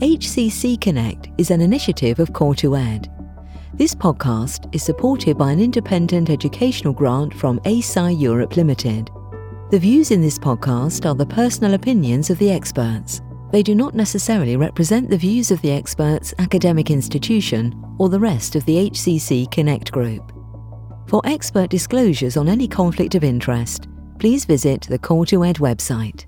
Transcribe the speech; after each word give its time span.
HCC 0.00 0.80
Connect 0.80 1.28
is 1.36 1.50
an 1.50 1.60
initiative 1.60 2.20
of 2.20 2.32
COR2ED. 2.32 3.14
This 3.74 3.94
podcast 3.94 4.74
is 4.74 4.82
supported 4.82 5.36
by 5.36 5.52
an 5.52 5.60
independent 5.60 6.30
educational 6.30 6.94
grant 6.94 7.34
from 7.34 7.60
Eisai 7.60 8.18
Europe 8.18 8.56
Limited. 8.56 9.10
The 9.70 9.78
views 9.78 10.10
in 10.10 10.22
this 10.22 10.38
podcast 10.38 11.04
are 11.04 11.14
the 11.14 11.26
personal 11.26 11.74
opinions 11.74 12.30
of 12.30 12.38
the 12.38 12.50
experts. 12.50 13.20
They 13.52 13.62
do 13.62 13.74
not 13.74 13.94
necessarily 13.94 14.56
represent 14.56 15.10
the 15.10 15.18
views 15.18 15.50
of 15.50 15.60
the 15.60 15.72
experts, 15.72 16.32
academic 16.38 16.90
institution, 16.90 17.78
or 17.98 18.08
the 18.08 18.20
rest 18.20 18.56
of 18.56 18.64
the 18.64 18.88
HCC 18.88 19.52
Connect 19.52 19.92
group. 19.92 20.32
For 21.08 21.20
expert 21.26 21.68
disclosures 21.68 22.38
on 22.38 22.48
any 22.48 22.66
conflict 22.66 23.16
of 23.16 23.22
interest, 23.22 23.86
please 24.18 24.46
visit 24.46 24.80
the 24.80 24.98
COR2ED 24.98 25.58
website. 25.58 26.24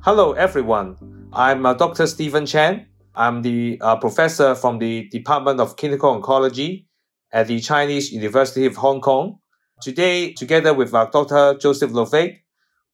Hello, 0.00 0.32
everyone. 0.32 1.17
I'm 1.32 1.66
uh, 1.66 1.74
Dr. 1.74 2.06
Stephen 2.06 2.46
Chan. 2.46 2.86
I'm 3.14 3.42
the 3.42 3.78
uh, 3.82 3.96
professor 3.96 4.54
from 4.54 4.78
the 4.78 5.08
Department 5.10 5.60
of 5.60 5.76
Clinical 5.76 6.18
Oncology 6.18 6.86
at 7.30 7.48
the 7.48 7.60
Chinese 7.60 8.10
University 8.12 8.64
of 8.64 8.76
Hong 8.76 9.02
Kong. 9.02 9.38
Today, 9.82 10.32
together 10.32 10.72
with 10.72 10.94
uh, 10.94 11.04
Dr. 11.06 11.58
Joseph 11.58 11.90
Llovet, 11.90 12.38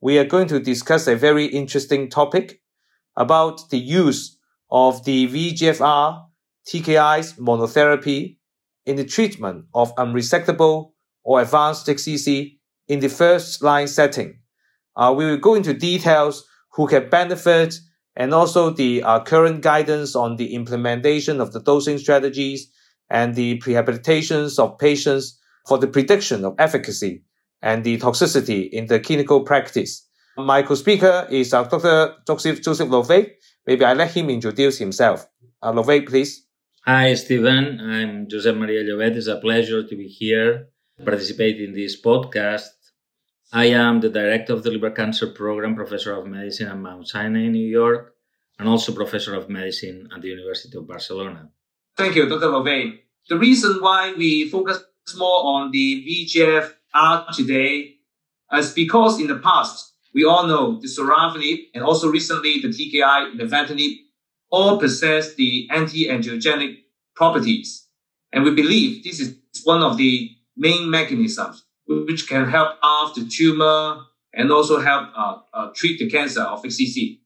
we 0.00 0.18
are 0.18 0.24
going 0.24 0.48
to 0.48 0.58
discuss 0.58 1.06
a 1.06 1.14
very 1.14 1.46
interesting 1.46 2.10
topic 2.10 2.60
about 3.16 3.70
the 3.70 3.78
use 3.78 4.36
of 4.68 5.04
the 5.04 5.28
VEGFR 5.28 6.24
TKI's 6.66 7.34
monotherapy 7.34 8.38
in 8.84 8.96
the 8.96 9.04
treatment 9.04 9.66
of 9.74 9.94
unresectable 9.94 10.90
or 11.22 11.40
advanced 11.40 11.86
HCC 11.86 12.58
in 12.88 12.98
the 12.98 13.08
first 13.08 13.62
line 13.62 13.86
setting. 13.86 14.40
Uh, 14.96 15.14
we 15.16 15.24
will 15.24 15.36
go 15.36 15.54
into 15.54 15.72
details 15.72 16.44
who 16.72 16.88
can 16.88 17.08
benefit 17.08 17.76
and 18.16 18.32
also 18.32 18.70
the 18.70 19.02
uh, 19.02 19.20
current 19.20 19.60
guidance 19.60 20.14
on 20.14 20.36
the 20.36 20.54
implementation 20.54 21.40
of 21.40 21.52
the 21.52 21.60
dosing 21.60 21.98
strategies 21.98 22.70
and 23.10 23.34
the 23.34 23.58
prehabilitations 23.60 24.58
of 24.58 24.78
patients 24.78 25.38
for 25.66 25.78
the 25.78 25.86
prediction 25.86 26.44
of 26.44 26.54
efficacy 26.58 27.22
and 27.62 27.84
the 27.84 27.98
toxicity 27.98 28.68
in 28.70 28.86
the 28.86 29.00
clinical 29.00 29.42
practice. 29.42 30.06
My 30.36 30.62
co-speaker 30.62 31.26
is 31.30 31.54
uh, 31.54 31.64
Dr. 31.64 32.16
Joseph, 32.26 32.62
Joseph 32.62 32.88
Llovet. 32.88 33.32
Maybe 33.66 33.84
I 33.84 33.94
let 33.94 34.10
him 34.10 34.30
introduce 34.30 34.78
himself. 34.78 35.26
Uh, 35.62 35.72
Llovet, 35.72 36.06
please. 36.08 36.44
Hi, 36.84 37.14
Stephen. 37.14 37.80
I'm 37.80 38.26
Josep 38.26 38.58
Maria 38.58 38.84
Llovet. 38.84 39.16
It's 39.16 39.26
a 39.26 39.38
pleasure 39.38 39.86
to 39.86 39.96
be 39.96 40.06
here, 40.06 40.68
participate 41.02 41.60
in 41.60 41.72
this 41.72 42.00
podcast. 42.00 42.66
I 43.54 43.66
am 43.66 44.00
the 44.00 44.08
director 44.08 44.52
of 44.52 44.64
the 44.64 44.72
liver 44.72 44.90
cancer 44.90 45.28
program, 45.28 45.76
professor 45.76 46.12
of 46.12 46.26
medicine 46.26 46.66
at 46.66 46.76
Mount 46.76 47.06
Sinai 47.06 47.44
in 47.44 47.52
New 47.52 47.68
York, 47.68 48.12
and 48.58 48.68
also 48.68 48.92
professor 48.92 49.32
of 49.36 49.48
medicine 49.48 50.08
at 50.12 50.22
the 50.22 50.28
University 50.28 50.76
of 50.76 50.88
Barcelona. 50.88 51.50
Thank 51.96 52.16
you, 52.16 52.28
Dr. 52.28 52.48
Llovet. 52.48 52.98
The 53.28 53.38
reason 53.38 53.76
why 53.80 54.12
we 54.18 54.50
focus 54.50 54.82
more 55.16 55.44
on 55.54 55.70
the 55.70 56.04
VEGF-R 56.04 57.26
today 57.32 57.98
is 58.52 58.72
because 58.72 59.20
in 59.20 59.28
the 59.28 59.38
past, 59.38 59.94
we 60.12 60.24
all 60.24 60.48
know 60.48 60.80
the 60.80 60.88
sorafenib 60.88 61.58
and 61.74 61.84
also 61.84 62.10
recently 62.10 62.60
the 62.60 62.68
TKI, 62.68 63.38
the 63.38 63.44
lenvatinib, 63.44 63.98
all 64.50 64.80
possess 64.80 65.36
the 65.36 65.68
anti-angiogenic 65.70 66.78
properties. 67.14 67.86
And 68.32 68.42
we 68.42 68.52
believe 68.52 69.04
this 69.04 69.20
is 69.20 69.36
one 69.62 69.84
of 69.84 69.96
the 69.96 70.32
main 70.56 70.90
mechanisms 70.90 71.63
which 71.86 72.28
can 72.28 72.48
help 72.48 72.76
off 72.82 73.14
the 73.14 73.26
tumor 73.26 74.04
and 74.32 74.50
also 74.50 74.80
help 74.80 75.08
uh, 75.16 75.38
uh, 75.52 75.70
treat 75.74 75.98
the 75.98 76.08
cancer 76.08 76.42
of 76.42 76.62
HCC. 76.62 77.20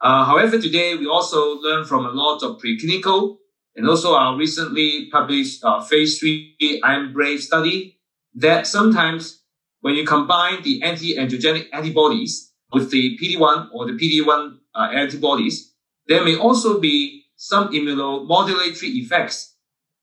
Uh, 0.00 0.24
however, 0.24 0.60
today 0.60 0.96
we 0.96 1.06
also 1.06 1.56
learn 1.60 1.84
from 1.84 2.04
a 2.04 2.10
lot 2.10 2.42
of 2.42 2.60
preclinical 2.60 3.36
and 3.76 3.88
also 3.88 4.14
our 4.14 4.36
recently 4.36 5.08
published 5.10 5.64
uh, 5.64 5.80
phase 5.80 6.18
three 6.18 6.56
IMbrave 6.84 7.38
study 7.40 7.98
that 8.34 8.66
sometimes 8.66 9.42
when 9.80 9.94
you 9.94 10.06
combine 10.06 10.62
the 10.62 10.82
anti-angiogenic 10.82 11.66
antibodies 11.72 12.52
with 12.72 12.90
the 12.90 13.18
PD-1 13.18 13.68
or 13.72 13.86
the 13.86 13.92
PD-1 13.92 14.56
uh, 14.74 14.88
antibodies, 14.94 15.74
there 16.06 16.24
may 16.24 16.36
also 16.36 16.80
be 16.80 17.24
some 17.36 17.68
immunomodulatory 17.68 18.94
effects 18.96 19.56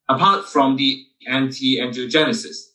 apart 0.07 0.45
from 0.45 0.75
the 0.75 1.05
anti-angiogenesis. 1.27 2.68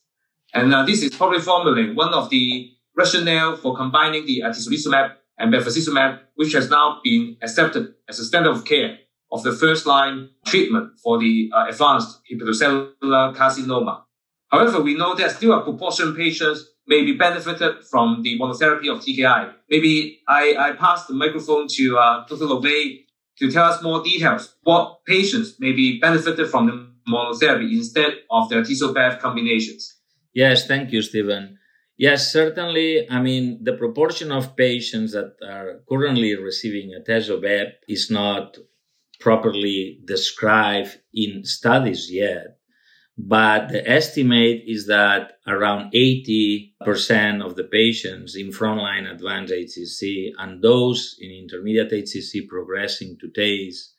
And 0.54 0.72
uh, 0.72 0.84
this 0.84 1.02
is 1.02 1.14
probably 1.14 1.40
formulating 1.40 1.96
one 1.96 2.14
of 2.14 2.30
the 2.30 2.70
rationale 2.96 3.56
for 3.56 3.76
combining 3.76 4.24
the 4.24 4.42
atezolizumab 4.46 5.14
and 5.36 5.52
bevacizumab, 5.52 6.20
which 6.36 6.52
has 6.52 6.70
now 6.70 7.00
been 7.02 7.36
accepted 7.42 7.94
as 8.08 8.20
a 8.20 8.24
standard 8.24 8.50
of 8.50 8.64
care 8.64 8.98
of 9.32 9.42
the 9.42 9.52
first 9.52 9.84
line 9.84 10.30
treatment 10.46 10.92
for 11.02 11.18
the 11.18 11.50
uh, 11.52 11.66
advanced 11.68 12.20
hepatocellular 12.30 13.34
carcinoma. 13.34 14.02
However, 14.48 14.80
we 14.80 14.94
know 14.96 15.16
that 15.16 15.32
still 15.32 15.58
a 15.58 15.64
proportion 15.64 16.10
of 16.10 16.16
patients 16.16 16.64
may 16.86 17.04
be 17.04 17.16
benefited 17.16 17.84
from 17.90 18.22
the 18.22 18.38
monotherapy 18.38 18.92
of 18.92 19.02
TKI. 19.02 19.52
Maybe 19.68 20.20
I, 20.28 20.54
I 20.56 20.72
pass 20.72 21.06
the 21.06 21.14
microphone 21.14 21.66
to 21.68 21.98
uh, 21.98 22.26
Dr. 22.28 22.44
Llovet 22.44 23.06
to 23.38 23.50
tell 23.50 23.64
us 23.64 23.82
more 23.82 24.04
details. 24.04 24.54
What 24.62 25.04
patients 25.04 25.56
may 25.58 25.72
be 25.72 25.98
benefited 25.98 26.48
from 26.48 26.66
the 26.66 27.10
monotherapy 27.10 27.72
instead 27.72 28.12
of 28.30 28.48
the 28.48 28.56
atezo 28.56 29.18
combinations? 29.18 29.93
Yes, 30.34 30.66
thank 30.66 30.92
you, 30.92 31.00
Stephen. 31.00 31.58
Yes, 31.96 32.32
certainly. 32.32 33.08
I 33.08 33.22
mean, 33.22 33.62
the 33.62 33.74
proportion 33.74 34.32
of 34.32 34.56
patients 34.56 35.12
that 35.12 35.36
are 35.46 35.82
currently 35.88 36.34
receiving 36.34 36.90
atezo 36.90 37.40
is 37.88 38.10
not 38.10 38.56
properly 39.20 40.00
described 40.04 40.98
in 41.12 41.44
studies 41.44 42.08
yet. 42.10 42.58
But 43.16 43.68
the 43.68 43.88
estimate 43.88 44.64
is 44.66 44.88
that 44.88 45.38
around 45.46 45.92
80% 45.92 47.46
of 47.46 47.54
the 47.54 47.68
patients 47.70 48.34
in 48.34 48.48
frontline 48.48 49.08
advanced 49.08 49.54
HCC 49.54 50.30
and 50.36 50.60
those 50.60 51.16
in 51.20 51.30
intermediate 51.30 51.92
HCC 51.92 52.48
progressing 52.48 53.16
to 53.20 53.30
TACE 53.30 53.94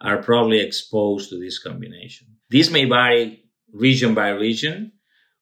are 0.00 0.22
probably 0.22 0.60
exposed 0.60 1.30
to 1.30 1.40
this 1.40 1.58
combination. 1.58 2.28
This 2.48 2.70
may 2.70 2.84
vary 2.84 3.42
region 3.72 4.14
by 4.14 4.28
region. 4.28 4.92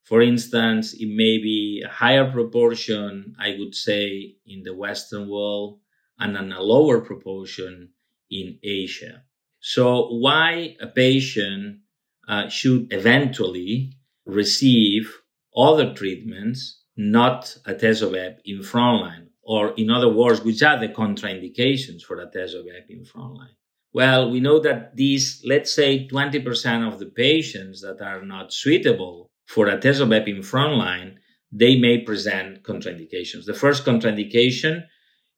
For 0.08 0.22
instance, 0.22 0.94
it 0.94 1.10
may 1.10 1.36
be 1.36 1.82
a 1.84 1.90
higher 1.90 2.32
proportion, 2.32 3.36
I 3.38 3.56
would 3.58 3.74
say, 3.74 4.36
in 4.46 4.62
the 4.62 4.72
Western 4.74 5.28
world 5.28 5.80
and 6.18 6.34
a 6.34 6.62
lower 6.62 7.02
proportion 7.02 7.90
in 8.30 8.58
Asia. 8.62 9.24
So 9.60 10.08
why 10.08 10.76
a 10.80 10.86
patient 10.86 11.80
uh, 12.26 12.48
should 12.48 12.90
eventually 12.90 13.92
receive 14.24 15.14
other 15.54 15.92
treatments, 15.92 16.84
not 16.96 17.58
atezolizumab 17.66 18.38
in 18.46 18.60
frontline, 18.60 19.26
or 19.42 19.74
in 19.76 19.90
other 19.90 20.08
words, 20.08 20.40
which 20.40 20.62
are 20.62 20.80
the 20.80 20.88
contraindications 20.88 22.00
for 22.00 22.16
atezolizumab 22.16 22.88
in 22.88 23.04
frontline? 23.04 23.56
Well, 23.92 24.30
we 24.30 24.40
know 24.40 24.58
that 24.60 24.96
these, 24.96 25.42
let's 25.44 25.70
say 25.70 26.08
20% 26.08 26.88
of 26.88 26.98
the 26.98 27.10
patients 27.26 27.82
that 27.82 28.00
are 28.00 28.24
not 28.24 28.54
suitable 28.54 29.30
for 29.48 29.66
atezolizumab 29.66 30.28
in 30.28 30.42
frontline, 30.42 31.16
they 31.50 31.78
may 31.78 31.98
present 31.98 32.62
contraindications. 32.62 33.46
The 33.46 33.54
first 33.54 33.84
contraindication 33.86 34.84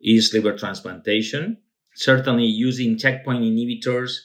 is 0.00 0.34
liver 0.34 0.56
transplantation. 0.58 1.58
Certainly 1.94 2.46
using 2.46 2.98
checkpoint 2.98 3.44
inhibitors 3.44 4.18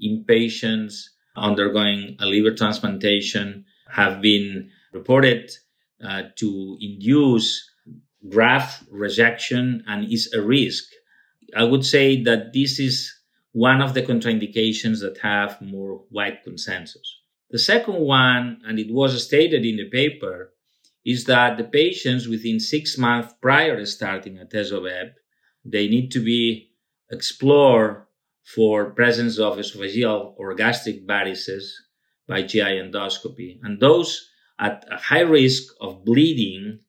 in 0.00 0.24
patients 0.26 1.14
undergoing 1.36 2.16
a 2.18 2.26
liver 2.26 2.52
transplantation 2.52 3.64
have 3.88 4.20
been 4.20 4.70
reported 4.92 5.52
uh, 6.04 6.22
to 6.36 6.76
induce 6.80 7.70
graft 8.28 8.82
rejection 8.90 9.84
and 9.86 10.12
is 10.12 10.32
a 10.32 10.42
risk. 10.42 10.84
I 11.56 11.62
would 11.62 11.86
say 11.86 12.24
that 12.24 12.52
this 12.52 12.80
is 12.80 13.14
one 13.52 13.80
of 13.80 13.94
the 13.94 14.02
contraindications 14.02 15.00
that 15.00 15.18
have 15.22 15.62
more 15.62 16.02
wide 16.10 16.40
consensus. 16.42 17.17
The 17.50 17.58
second 17.58 18.00
one, 18.00 18.60
and 18.66 18.78
it 18.78 18.92
was 18.92 19.24
stated 19.24 19.64
in 19.64 19.76
the 19.76 19.88
paper, 19.88 20.52
is 21.04 21.24
that 21.24 21.56
the 21.56 21.64
patients 21.64 22.28
within 22.28 22.60
six 22.60 22.98
months 22.98 23.34
prior 23.40 23.76
to 23.76 23.86
starting 23.86 24.36
atezolizumab, 24.36 25.12
they 25.64 25.88
need 25.88 26.10
to 26.12 26.20
be 26.20 26.72
explored 27.10 28.04
for 28.44 28.90
presence 28.90 29.38
of 29.38 29.56
esophageal 29.56 30.34
or 30.36 30.54
gastric 30.54 31.06
varices 31.06 31.72
by 32.26 32.42
GI 32.42 32.60
endoscopy. 32.60 33.58
And 33.62 33.80
those 33.80 34.28
at 34.58 34.84
a 34.90 34.96
high 34.96 35.20
risk 35.20 35.72
of 35.80 36.04
bleeding 36.04 36.80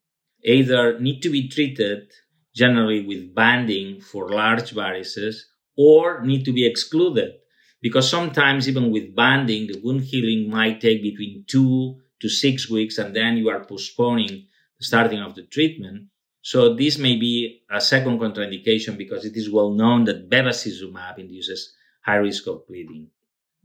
either 0.44 0.98
need 0.98 1.20
to 1.22 1.30
be 1.30 1.48
treated 1.48 2.10
generally 2.54 3.06
with 3.06 3.34
banding 3.34 4.00
for 4.00 4.30
large 4.30 4.72
varices 4.72 5.36
or 5.76 6.22
need 6.22 6.44
to 6.44 6.52
be 6.52 6.66
excluded 6.66 7.32
because 7.80 8.10
sometimes 8.10 8.68
even 8.68 8.90
with 8.90 9.14
banding, 9.14 9.66
the 9.66 9.80
wound 9.82 10.02
healing 10.02 10.50
might 10.50 10.80
take 10.80 11.02
between 11.02 11.44
two 11.46 12.00
to 12.20 12.28
six 12.28 12.70
weeks 12.70 12.98
and 12.98 13.14
then 13.14 13.36
you 13.36 13.48
are 13.48 13.64
postponing 13.64 14.46
the 14.78 14.84
starting 14.84 15.20
of 15.20 15.34
the 15.34 15.42
treatment. 15.42 16.06
So 16.42 16.74
this 16.74 16.98
may 16.98 17.16
be 17.16 17.62
a 17.70 17.80
second 17.80 18.18
contraindication 18.18 18.96
because 18.96 19.24
it 19.24 19.36
is 19.36 19.50
well 19.50 19.70
known 19.70 20.04
that 20.04 20.30
bevacizumab 20.30 21.18
induces 21.18 21.74
high 22.02 22.16
risk 22.16 22.46
of 22.46 22.66
bleeding. 22.66 23.08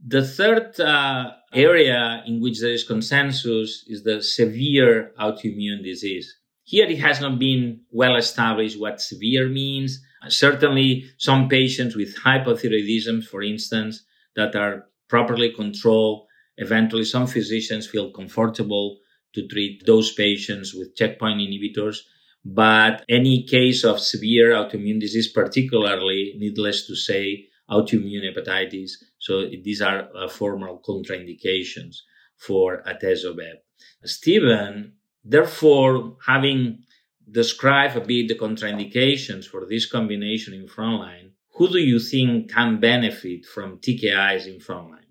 The 0.04 0.26
third 0.26 0.78
uh, 0.78 1.32
area 1.54 2.22
in 2.26 2.40
which 2.40 2.60
there 2.60 2.72
is 2.72 2.84
consensus 2.84 3.84
is 3.88 4.02
the 4.04 4.22
severe 4.22 5.12
autoimmune 5.18 5.82
disease. 5.82 6.36
Here 6.64 6.86
it 6.86 6.98
has 6.98 7.20
not 7.20 7.38
been 7.38 7.80
well 7.90 8.16
established 8.16 8.78
what 8.78 9.00
severe 9.00 9.48
means. 9.48 10.02
Certainly 10.28 11.10
some 11.18 11.48
patients 11.48 11.94
with 11.94 12.16
hypothyroidism, 12.16 13.24
for 13.24 13.42
instance, 13.42 14.04
that 14.34 14.56
are 14.56 14.86
properly 15.08 15.52
controlled, 15.52 16.26
eventually 16.56 17.04
some 17.04 17.26
physicians 17.26 17.86
feel 17.86 18.10
comfortable 18.10 18.98
to 19.34 19.46
treat 19.46 19.84
those 19.86 20.12
patients 20.12 20.74
with 20.74 20.96
checkpoint 20.96 21.40
inhibitors. 21.40 21.98
But 22.44 23.04
any 23.08 23.42
case 23.44 23.84
of 23.84 24.00
severe 24.00 24.52
autoimmune 24.52 25.00
disease, 25.00 25.28
particularly, 25.28 26.34
needless 26.38 26.86
to 26.86 26.94
say, 26.94 27.46
autoimmune 27.70 28.24
hepatitis, 28.24 28.92
so 29.18 29.46
these 29.48 29.82
are 29.82 30.08
uh, 30.14 30.28
formal 30.28 30.80
contraindications 30.86 31.96
for 32.36 32.82
atezolizumab. 32.86 33.56
Stephen 34.04 34.92
Therefore, 35.28 36.16
having 36.24 36.84
described 37.30 37.96
a 37.96 38.00
bit 38.00 38.28
the 38.28 38.34
contraindications 38.34 39.44
for 39.46 39.66
this 39.66 39.86
combination 39.86 40.54
in 40.54 40.66
frontline, 40.66 41.30
who 41.54 41.68
do 41.68 41.78
you 41.78 41.98
think 41.98 42.52
can 42.52 42.78
benefit 42.78 43.44
from 43.46 43.78
TKIs 43.78 44.46
in 44.46 44.58
frontline? 44.60 45.10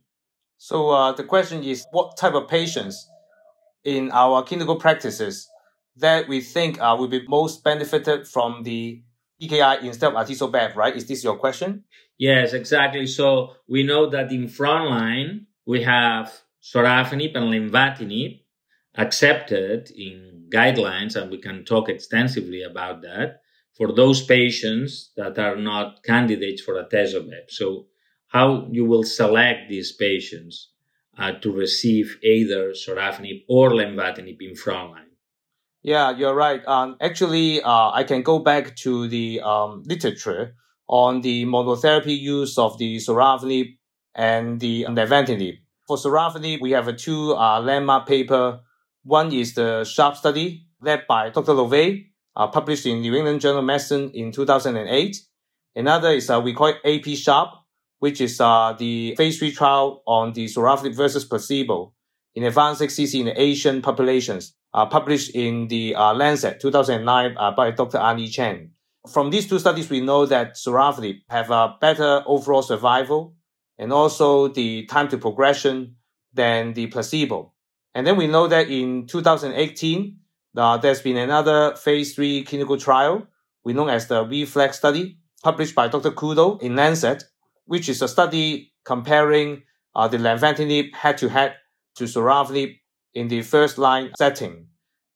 So 0.58 0.90
uh, 0.90 1.12
the 1.12 1.24
question 1.24 1.64
is, 1.64 1.86
what 1.92 2.18
type 2.18 2.34
of 2.34 2.48
patients 2.48 3.08
in 3.84 4.12
our 4.12 4.44
clinical 4.44 4.78
practices 4.78 5.48
that 5.98 6.28
we 6.28 6.42
think 6.42 6.80
uh, 6.82 6.96
will 6.98 7.08
be 7.08 7.26
most 7.28 7.64
benefited 7.64 8.28
from 8.28 8.64
the 8.64 9.02
TKI 9.42 9.84
instead 9.84 10.14
of 10.14 10.16
atezolizumab, 10.16 10.76
right? 10.76 10.96
Is 10.96 11.06
this 11.08 11.24
your 11.24 11.38
question? 11.38 11.84
Yes, 12.18 12.54
exactly. 12.54 13.08
So 13.08 13.54
we 13.68 13.84
know 13.84 14.10
that 14.10 14.32
in 14.32 14.48
frontline 14.48 15.46
we 15.66 15.84
have 15.84 16.32
sorafenib 16.62 17.36
and 17.36 17.52
lenvatinib, 17.54 18.42
accepted 18.98 19.92
in 19.92 20.48
guidelines, 20.50 21.16
and 21.16 21.32
we 21.32 21.38
can 21.38 21.66
talk 21.66 21.90
extensively 21.90 22.64
about 22.64 23.02
that 23.02 23.42
for 23.76 23.94
those 23.94 24.24
patients 24.24 25.12
that 25.18 25.38
are 25.38 25.56
not 25.56 26.04
candidates 26.04 26.62
for 26.62 26.76
atezolizumab. 26.76 27.50
So, 27.50 27.88
how 28.28 28.68
you 28.72 28.86
will 28.86 29.04
select 29.04 29.70
these 29.70 29.92
patients 29.92 30.72
uh, 31.18 31.34
to 31.34 31.52
receive 31.52 32.18
either 32.24 32.72
sorafenib 32.72 33.44
or 33.48 33.70
lenvatinib 33.72 34.38
in 34.42 34.54
frontline? 34.56 35.12
Yeah, 35.84 36.12
you're 36.18 36.34
right. 36.34 36.66
Um, 36.68 36.98
actually, 37.00 37.62
uh, 37.62 37.92
I 37.92 38.04
can 38.04 38.24
go 38.24 38.40
back 38.40 38.76
to 38.78 39.08
the 39.08 39.42
um, 39.42 39.84
literature 39.86 40.56
on 40.88 41.22
the 41.22 41.46
monotherapy 41.46 42.18
use 42.18 42.58
of 42.58 42.78
the 42.78 42.98
sorafenib 42.98 43.78
and 44.16 44.60
the 44.60 44.86
lenvatinib. 44.86 45.58
For 45.88 45.98
sorafenib, 45.98 46.62
we 46.62 46.72
have 46.72 46.88
a 46.88 46.94
two 46.94 47.36
uh, 47.36 47.62
landmark 47.62 48.08
paper 48.08 48.62
one 49.06 49.32
is 49.32 49.54
the 49.54 49.86
SHARP 49.86 50.18
study 50.18 50.66
led 50.82 51.06
by 51.08 51.30
Dr. 51.30 51.54
Llovet, 51.54 52.08
uh, 52.36 52.48
published 52.48 52.88
in 52.88 53.02
New 53.02 53.16
England 53.16 53.40
Journal 53.40 53.60
of 53.60 53.66
Medicine 53.66 54.10
in 54.16 54.32
2008. 54.32 55.16
Another 55.76 56.10
is 56.10 56.30
uh, 56.30 56.42
we 56.42 56.54
call 56.54 56.68
it 56.68 56.78
AP 56.84 57.16
SHARP, 57.16 57.52
which 58.00 58.20
is 58.20 58.42
uh, 58.42 58.76
the 58.78 59.16
phase 59.16 59.38
three 59.38 59.52
trial 59.52 60.02
on 60.08 60.34
the 60.34 60.46
sorafenib 60.46 60.96
versus 60.96 61.24
placebo 61.24 61.94
in 62.34 62.44
advanced 62.44 62.82
HCC 62.82 63.22
in 63.22 63.38
Asian 63.38 63.82
populations, 63.82 64.56
uh, 64.74 64.88
published 64.88 65.36
in 65.36 65.68
the 65.68 65.96
uh, 65.96 66.14
Lancet 66.14 66.60
2009 66.60 67.38
uh, 67.38 67.52
by 67.52 67.72
Dr. 67.72 68.00
Ann-Lii 68.00 68.32
Cheng. 68.32 68.72
From 69.08 69.30
these 69.30 69.48
two 69.48 69.60
studies, 69.60 69.90
we 69.90 70.02
know 70.02 70.26
that 70.26 70.56
sorafenib 70.56 71.20
have 71.30 71.52
a 71.52 71.76
better 71.80 72.24
overall 72.26 72.64
survival 72.64 73.36
and 73.78 73.94
also 73.94 74.48
the 74.48 74.86
time 74.88 75.08
to 75.10 75.18
progression 75.20 75.96
than 76.34 76.74
the 76.74 76.88
placebo. 76.88 77.54
And 77.96 78.06
then 78.06 78.18
we 78.18 78.28
know 78.28 78.48
that 78.48 78.70
in 78.70 79.08
2018, 79.08 80.20
uh, 80.56 80.78
there's 80.78 81.02
been 81.02 81.18
another 81.18 81.76
phase 81.76 82.14
three 82.14 82.44
clinical 82.44 82.78
trial 82.78 83.28
we 83.66 83.74
know 83.74 83.88
as 83.88 84.08
the 84.08 84.24
REFLECT 84.24 84.76
study 84.76 85.18
published 85.44 85.76
by 85.76 85.88
Dr. 85.88 86.12
Kudo 86.12 86.62
in 86.62 86.76
Lancet, 86.76 87.24
which 87.66 87.90
is 87.90 88.02
a 88.02 88.08
study 88.08 88.72
comparing 88.86 89.64
uh, 89.96 90.08
the 90.08 90.18
lenvatinib 90.18 90.94
head 90.94 91.18
to 91.18 91.30
head 91.30 91.56
to 91.96 92.04
sorafenib 92.04 92.78
in 93.16 93.28
the 93.28 93.42
first 93.42 93.78
line 93.78 94.12
setting. 94.18 94.68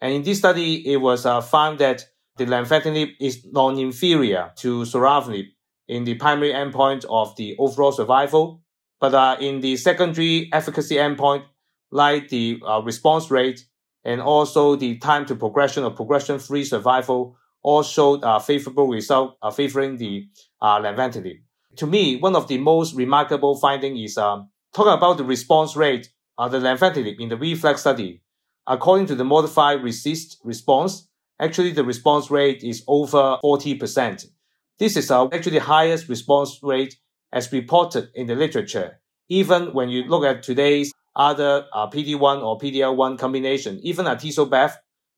And 0.02 0.14
in 0.14 0.24
this 0.24 0.40
study, 0.40 0.92
it 0.92 0.98
was 0.98 1.26
uh, 1.26 1.42
found 1.42 1.78
that 1.80 2.06
the 2.38 2.46
lenvatinib 2.46 3.12
is 3.20 3.46
non-inferior 3.46 4.52
to 4.58 4.82
sorafenib 4.82 5.46
in 5.88 6.06
the 6.06 6.16
primary 6.16 6.54
endpoint 6.54 7.06
of 7.08 7.36
the 7.36 7.56
overall 7.60 7.92
survival. 7.92 8.64
But 9.00 9.14
uh, 9.14 9.38
in 9.40 9.62
the 9.62 9.78
secondary 9.78 10.50
efficacy 10.52 10.96
endpoint, 10.96 11.44
like 11.92 12.30
the 12.30 12.62
uh, 12.68 12.82
response 12.82 13.32
rate 13.32 13.66
and 14.04 14.22
also 14.22 14.76
the 14.76 14.98
time 14.98 15.26
to 15.26 15.36
progression 15.36 15.84
or 15.84 15.92
progression 15.92 16.40
free 16.40 16.64
survival 16.64 17.36
all 17.62 17.84
showed 17.84 18.22
a 18.24 18.40
favorable 18.40 18.88
result 18.88 19.38
uh, 19.42 19.52
favoring 19.52 19.98
the 19.98 20.28
uh, 20.62 20.80
lenvatinib. 20.80 21.42
To 21.78 21.88
me, 21.88 22.18
one 22.18 22.36
of 22.36 22.48
the 22.48 22.58
most 22.58 22.96
remarkable 22.96 23.60
findings 23.60 24.12
is 24.12 24.18
um, 24.18 24.50
talking 24.74 24.94
about 24.94 25.18
the 25.18 25.24
response 25.24 25.76
rate 25.76 26.10
of 26.38 26.52
the 26.52 26.60
lenvatinib 26.60 27.20
in 27.20 27.30
the 27.30 27.38
REFLECT 27.38 27.80
study. 27.80 28.22
According 28.66 29.08
to 29.08 29.16
the 29.16 29.26
modified 29.26 29.80
RECIST 29.82 30.38
response, 30.44 31.08
actually 31.40 31.72
the 31.72 31.84
response 31.84 32.32
rate 32.32 32.64
is 32.64 32.84
over 32.88 33.38
40%. 33.44 34.26
This 34.78 34.96
is 34.96 35.12
uh, 35.12 35.28
actually 35.34 35.60
the 35.60 35.66
highest 35.66 36.08
response 36.08 36.60
rate 36.64 36.98
as 37.34 37.52
reported 37.52 38.10
in 38.16 38.28
the 38.28 38.36
literature. 38.36 39.00
Even 39.28 39.74
when 39.74 39.90
you 39.90 40.04
look 40.04 40.24
at 40.24 40.42
today's 40.42 40.92
other 41.20 41.66
uh, 41.74 41.88
PD-1 41.88 42.42
or 42.42 42.58
PD-L1 42.58 43.20
combination, 43.20 43.80
even 43.84 44.06
atezolizumab 44.06 44.74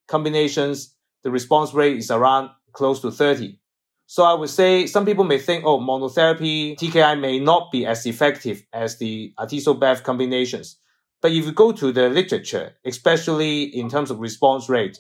combinations, 0.08 0.96
the 1.24 1.30
response 1.30 1.74
rate 1.74 1.98
is 1.98 2.10
around 2.10 2.50
close 2.74 3.00
to 3.02 3.12
30. 3.12 3.60
So 4.08 4.24
I 4.24 4.34
would 4.34 4.50
say 4.50 4.88
some 4.88 5.06
people 5.06 5.24
may 5.24 5.38
think, 5.38 5.64
oh, 5.64 5.80
monotherapy 5.80 6.76
TKI 6.76 7.20
may 7.20 7.40
not 7.40 7.72
be 7.72 7.86
as 7.86 8.06
effective 8.06 8.64
as 8.74 8.98
the 8.98 9.34
atezolizumab 9.40 10.04
combinations. 10.04 10.78
But 11.22 11.34
if 11.34 11.46
you 11.46 11.52
go 11.52 11.72
to 11.72 11.92
the 11.92 12.10
literature, 12.10 12.74
especially 12.84 13.64
in 13.64 13.88
terms 13.88 14.10
of 14.10 14.20
response 14.20 14.68
rate, 14.70 15.00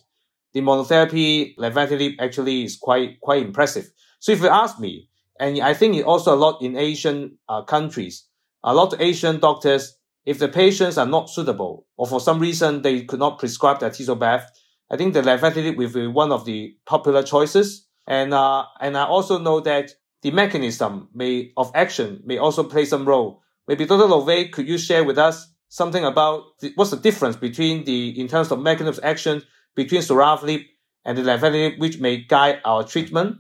the 0.54 0.62
monotherapy 0.62 1.56
lenvatinib 1.58 2.18
actually 2.20 2.64
is 2.64 2.78
quite 2.78 3.20
quite 3.22 3.42
impressive. 3.42 3.92
So 4.20 4.32
if 4.32 4.42
you 4.42 4.50
ask 4.50 4.80
me, 4.80 5.10
and 5.40 5.60
I 5.62 5.74
think 5.74 5.96
it 5.96 6.06
also 6.06 6.36
a 6.36 6.38
lot 6.38 6.62
in 6.62 6.78
Asian 6.78 7.40
uh, 7.50 7.64
countries, 7.64 8.28
a 8.64 8.76
lot 8.76 8.94
of 8.94 9.02
Asian 9.02 9.40
doctors 9.40 9.98
if 10.26 10.40
the 10.40 10.48
patients 10.48 10.98
are 10.98 11.06
not 11.06 11.30
suitable 11.30 11.88
or 11.98 12.08
for 12.08 12.20
some 12.20 12.40
reason 12.40 12.82
they 12.82 13.04
could 13.04 13.20
not 13.20 13.40
prescribe 13.40 13.80
the 13.80 13.90
atezolizumab, 13.90 14.46
I 14.90 14.98
think 14.98 15.14
the 15.14 15.22
lenvatinib 15.22 15.78
will 15.78 15.90
be 15.90 16.08
one 16.08 16.32
of 16.32 16.46
the 16.46 16.76
popular 16.86 17.24
choices. 17.24 17.88
And, 18.08 18.34
uh, 18.34 18.66
and 18.80 18.98
I 18.98 19.06
also 19.06 19.40
know 19.40 19.60
that 19.62 19.92
the 20.22 20.32
mechanism 20.32 21.10
may, 21.14 21.54
of 21.58 21.72
action 21.74 22.22
may 22.26 22.38
also 22.38 22.64
play 22.64 22.86
some 22.86 23.06
role. 23.06 23.42
Maybe 23.68 23.86
Dr. 23.86 24.04
Llovet, 24.04 24.52
could 24.52 24.68
you 24.68 24.78
share 24.78 25.04
with 25.04 25.18
us 25.18 25.52
something 25.70 26.04
about 26.04 26.44
the, 26.60 26.74
what's 26.76 26.92
the 26.92 26.98
difference 26.98 27.36
between 27.36 27.86
the, 27.86 28.20
in 28.20 28.28
terms 28.28 28.52
of 28.52 28.60
mechanism 28.60 29.00
of 29.00 29.10
action 29.10 29.42
between 29.76 30.02
sorafenib 30.02 30.66
and 31.06 31.18
the 31.18 31.22
lenvatinib, 31.22 31.80
which 31.80 32.00
may 32.00 32.18
guide 32.18 32.60
our 32.66 32.84
treatment? 32.84 33.38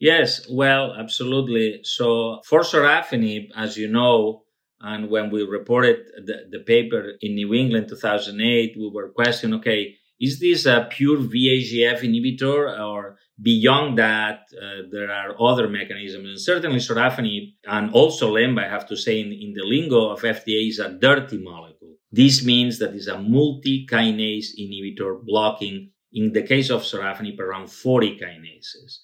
Yes, 0.00 0.46
well, 0.50 0.94
absolutely. 0.98 1.80
So 1.84 2.40
for 2.44 2.60
sorafenib, 2.60 3.50
as 3.56 3.76
you 3.76 3.88
know, 3.88 4.42
and 4.82 5.08
when 5.08 5.30
we 5.30 5.42
reported 5.42 5.98
the, 6.26 6.48
the 6.50 6.58
paper 6.58 7.12
in 7.20 7.34
New 7.36 7.54
England 7.54 7.88
2008, 7.88 8.76
we 8.76 8.90
were 8.92 9.10
questioning, 9.10 9.58
okay, 9.60 9.94
is 10.20 10.40
this 10.40 10.66
a 10.66 10.88
pure 10.90 11.18
VEGF 11.18 12.00
inhibitor 12.00 12.78
or 12.80 13.18
beyond 13.40 13.98
that, 13.98 14.46
uh, 14.56 14.82
there 14.90 15.10
are 15.10 15.40
other 15.40 15.68
mechanisms. 15.68 16.28
And 16.28 16.40
certainly 16.40 16.78
sorafenib 16.78 17.54
and 17.64 17.92
also 17.92 18.32
lemba, 18.32 18.64
I 18.64 18.68
have 18.68 18.88
to 18.88 18.96
say 18.96 19.20
in, 19.20 19.32
in 19.32 19.54
the 19.54 19.64
lingo 19.64 20.10
of 20.10 20.22
FDA 20.22 20.68
is 20.68 20.78
a 20.78 20.90
dirty 20.90 21.38
molecule. 21.38 21.96
This 22.10 22.44
means 22.44 22.78
that 22.78 22.94
it's 22.94 23.06
a 23.06 23.18
multi-kinase 23.18 24.50
inhibitor 24.60 25.24
blocking, 25.24 25.90
in 26.12 26.32
the 26.32 26.42
case 26.42 26.70
of 26.70 26.82
sorafenib, 26.82 27.38
around 27.40 27.70
40 27.70 28.18
kinases. 28.18 28.98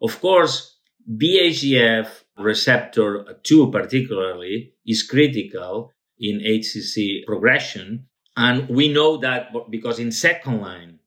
Of 0.00 0.20
course, 0.20 0.78
VEGF 1.10 2.21
receptor 2.42 3.24
2 3.42 3.70
particularly 3.70 4.74
is 4.86 5.02
critical 5.02 5.92
in 6.18 6.40
HCC 6.40 7.24
progression. 7.26 8.06
And 8.36 8.68
we 8.68 8.88
know 8.88 9.18
that 9.18 9.52
because 9.70 9.98
in 9.98 10.12
second 10.12 10.60
line, 10.60 10.98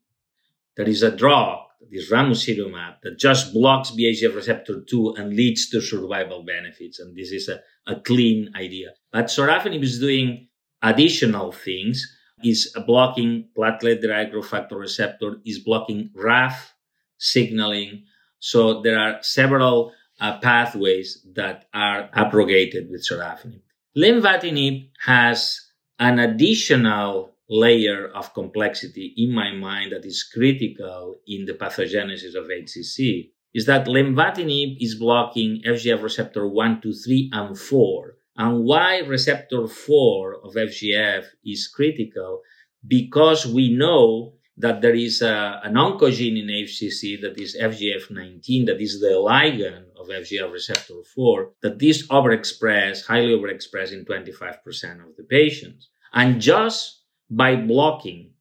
there 0.76 0.88
is 0.88 1.04
a 1.04 1.16
drug, 1.16 1.60
this 1.90 2.12
ramucirumab, 2.12 2.96
that 3.04 3.18
just 3.18 3.54
blocks 3.54 3.92
VEGF 3.92 4.36
receptor 4.36 4.82
2 4.82 5.16
and 5.18 5.34
leads 5.34 5.70
to 5.70 5.82
survival 5.82 6.44
benefits. 6.44 7.00
And 7.00 7.16
this 7.16 7.32
is 7.32 7.50
a, 7.50 7.62
a 7.88 8.00
clean 8.00 8.52
idea. 8.56 8.94
But 9.12 9.26
sorafenib 9.26 9.84
is 9.84 10.00
doing 10.00 10.48
additional 10.82 11.52
things, 11.52 12.06
is 12.44 12.76
blocking 12.86 13.50
platelet-derived 13.58 14.32
growth 14.32 14.50
factor 14.50 14.78
receptor, 14.78 15.38
is 15.46 15.60
blocking 15.60 16.12
RAF 16.14 16.74
signaling. 17.18 18.06
So 18.40 18.82
there 18.82 19.00
are 19.00 19.24
several 19.24 19.94
uh, 20.20 20.40
pathways 20.40 21.26
that 21.34 21.68
are 21.74 22.10
abrogated 22.14 22.90
with 22.90 23.08
sorafenib. 23.08 23.62
Lenvatinib 23.98 24.90
has 25.06 25.60
an 26.00 26.20
additional 26.20 27.32
layer 27.50 28.08
of 28.08 28.34
complexity 28.34 29.14
in 29.18 29.32
my 29.34 29.52
mind 29.52 29.92
that 29.92 30.06
is 30.06 30.24
critical 30.24 31.16
in 31.28 31.46
the 31.46 31.54
pathogenesis 31.54 32.36
of 32.36 32.46
HCC 32.46 33.30
is 33.54 33.66
that 33.68 33.88
lenvatinib 33.88 34.76
is 34.82 34.96
blocking 34.96 35.62
FGF 35.66 36.04
receptor 36.04 36.46
1, 36.46 36.82
2, 36.82 36.94
3, 36.94 37.30
and 37.32 37.58
4. 37.58 38.18
And 38.38 38.66
why 38.66 39.00
receptor 39.00 39.66
4 39.66 40.44
of 40.44 40.56
FGF 40.56 41.24
is 41.46 41.68
critical? 41.68 42.42
Because 42.86 43.46
we 43.46 43.74
know 43.74 44.34
that 44.58 44.82
there 44.82 44.96
is 44.96 45.22
a, 45.22 45.60
an 45.64 45.74
oncogene 45.74 46.40
in 46.42 46.48
HCC 46.48 47.22
that 47.22 47.40
is 47.40 47.58
FGF19, 47.60 48.66
that 48.68 48.80
is 48.80 49.02
the 49.02 49.08
ligand 49.08 49.86
of 50.00 50.08
FGF 50.08 50.52
receptor 50.52 50.96
4, 51.14 51.52
that 51.62 51.82
is 51.82 52.08
overexpressed, 52.08 53.06
highly 53.06 53.38
overexpressed 53.38 53.92
in 53.92 54.06
25% 54.06 55.06
of 55.06 55.16
the 55.18 55.24
patients. 55.30 55.90
And 56.14 56.40
just 56.40 57.02
by 57.30 57.56
blocking 57.58 58.32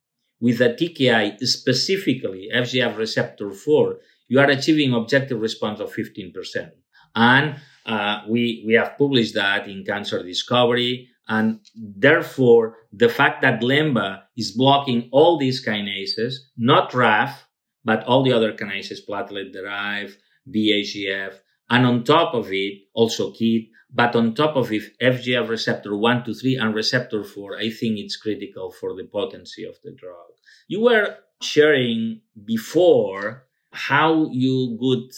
with 0.40 0.60
a 0.60 0.70
TKI 0.70 1.38
specifically 1.40 2.48
FGF 2.54 2.96
receptor 2.96 3.50
4, 3.50 3.96
you 4.28 4.38
are 4.38 4.50
achieving 4.50 4.94
objective 4.94 5.40
response 5.40 5.80
of 5.80 5.92
15%. 5.92 6.70
And 7.16 7.56
uh, 7.86 8.22
we, 8.28 8.64
we 8.66 8.74
have 8.74 8.96
published 8.96 9.34
that 9.34 9.68
in 9.68 9.84
Cancer 9.84 10.22
Discovery. 10.22 11.08
And 11.26 11.60
therefore, 11.74 12.76
the 12.92 13.08
fact 13.08 13.42
that 13.42 13.62
Lemba 13.62 14.22
is 14.36 14.52
blocking 14.52 15.08
all 15.10 15.38
these 15.38 15.64
kinases, 15.64 16.34
not 16.56 16.92
RAF, 16.92 17.48
but 17.84 18.04
all 18.04 18.22
the 18.22 18.32
other 18.32 18.52
kinases, 18.52 18.98
platelet 19.08 19.52
derived, 19.52 20.16
VEGF, 20.48 21.34
and 21.70 21.86
on 21.86 22.04
top 22.04 22.34
of 22.34 22.52
it, 22.52 22.82
also 22.92 23.32
KIT, 23.32 23.68
but 23.92 24.14
on 24.16 24.34
top 24.34 24.56
of 24.56 24.72
it, 24.72 24.82
FGF 25.00 25.48
receptor 25.48 25.96
1, 25.96 26.24
2, 26.24 26.34
3, 26.34 26.56
and 26.56 26.74
receptor 26.74 27.24
4, 27.24 27.58
I 27.58 27.70
think 27.70 27.98
it's 27.98 28.16
critical 28.16 28.70
for 28.70 28.94
the 28.94 29.04
potency 29.04 29.64
of 29.64 29.76
the 29.82 29.92
drug. 29.92 30.32
You 30.68 30.82
were 30.82 31.16
sharing 31.40 32.20
before 32.44 33.46
how 33.70 34.28
you 34.30 34.76
would 34.80 35.10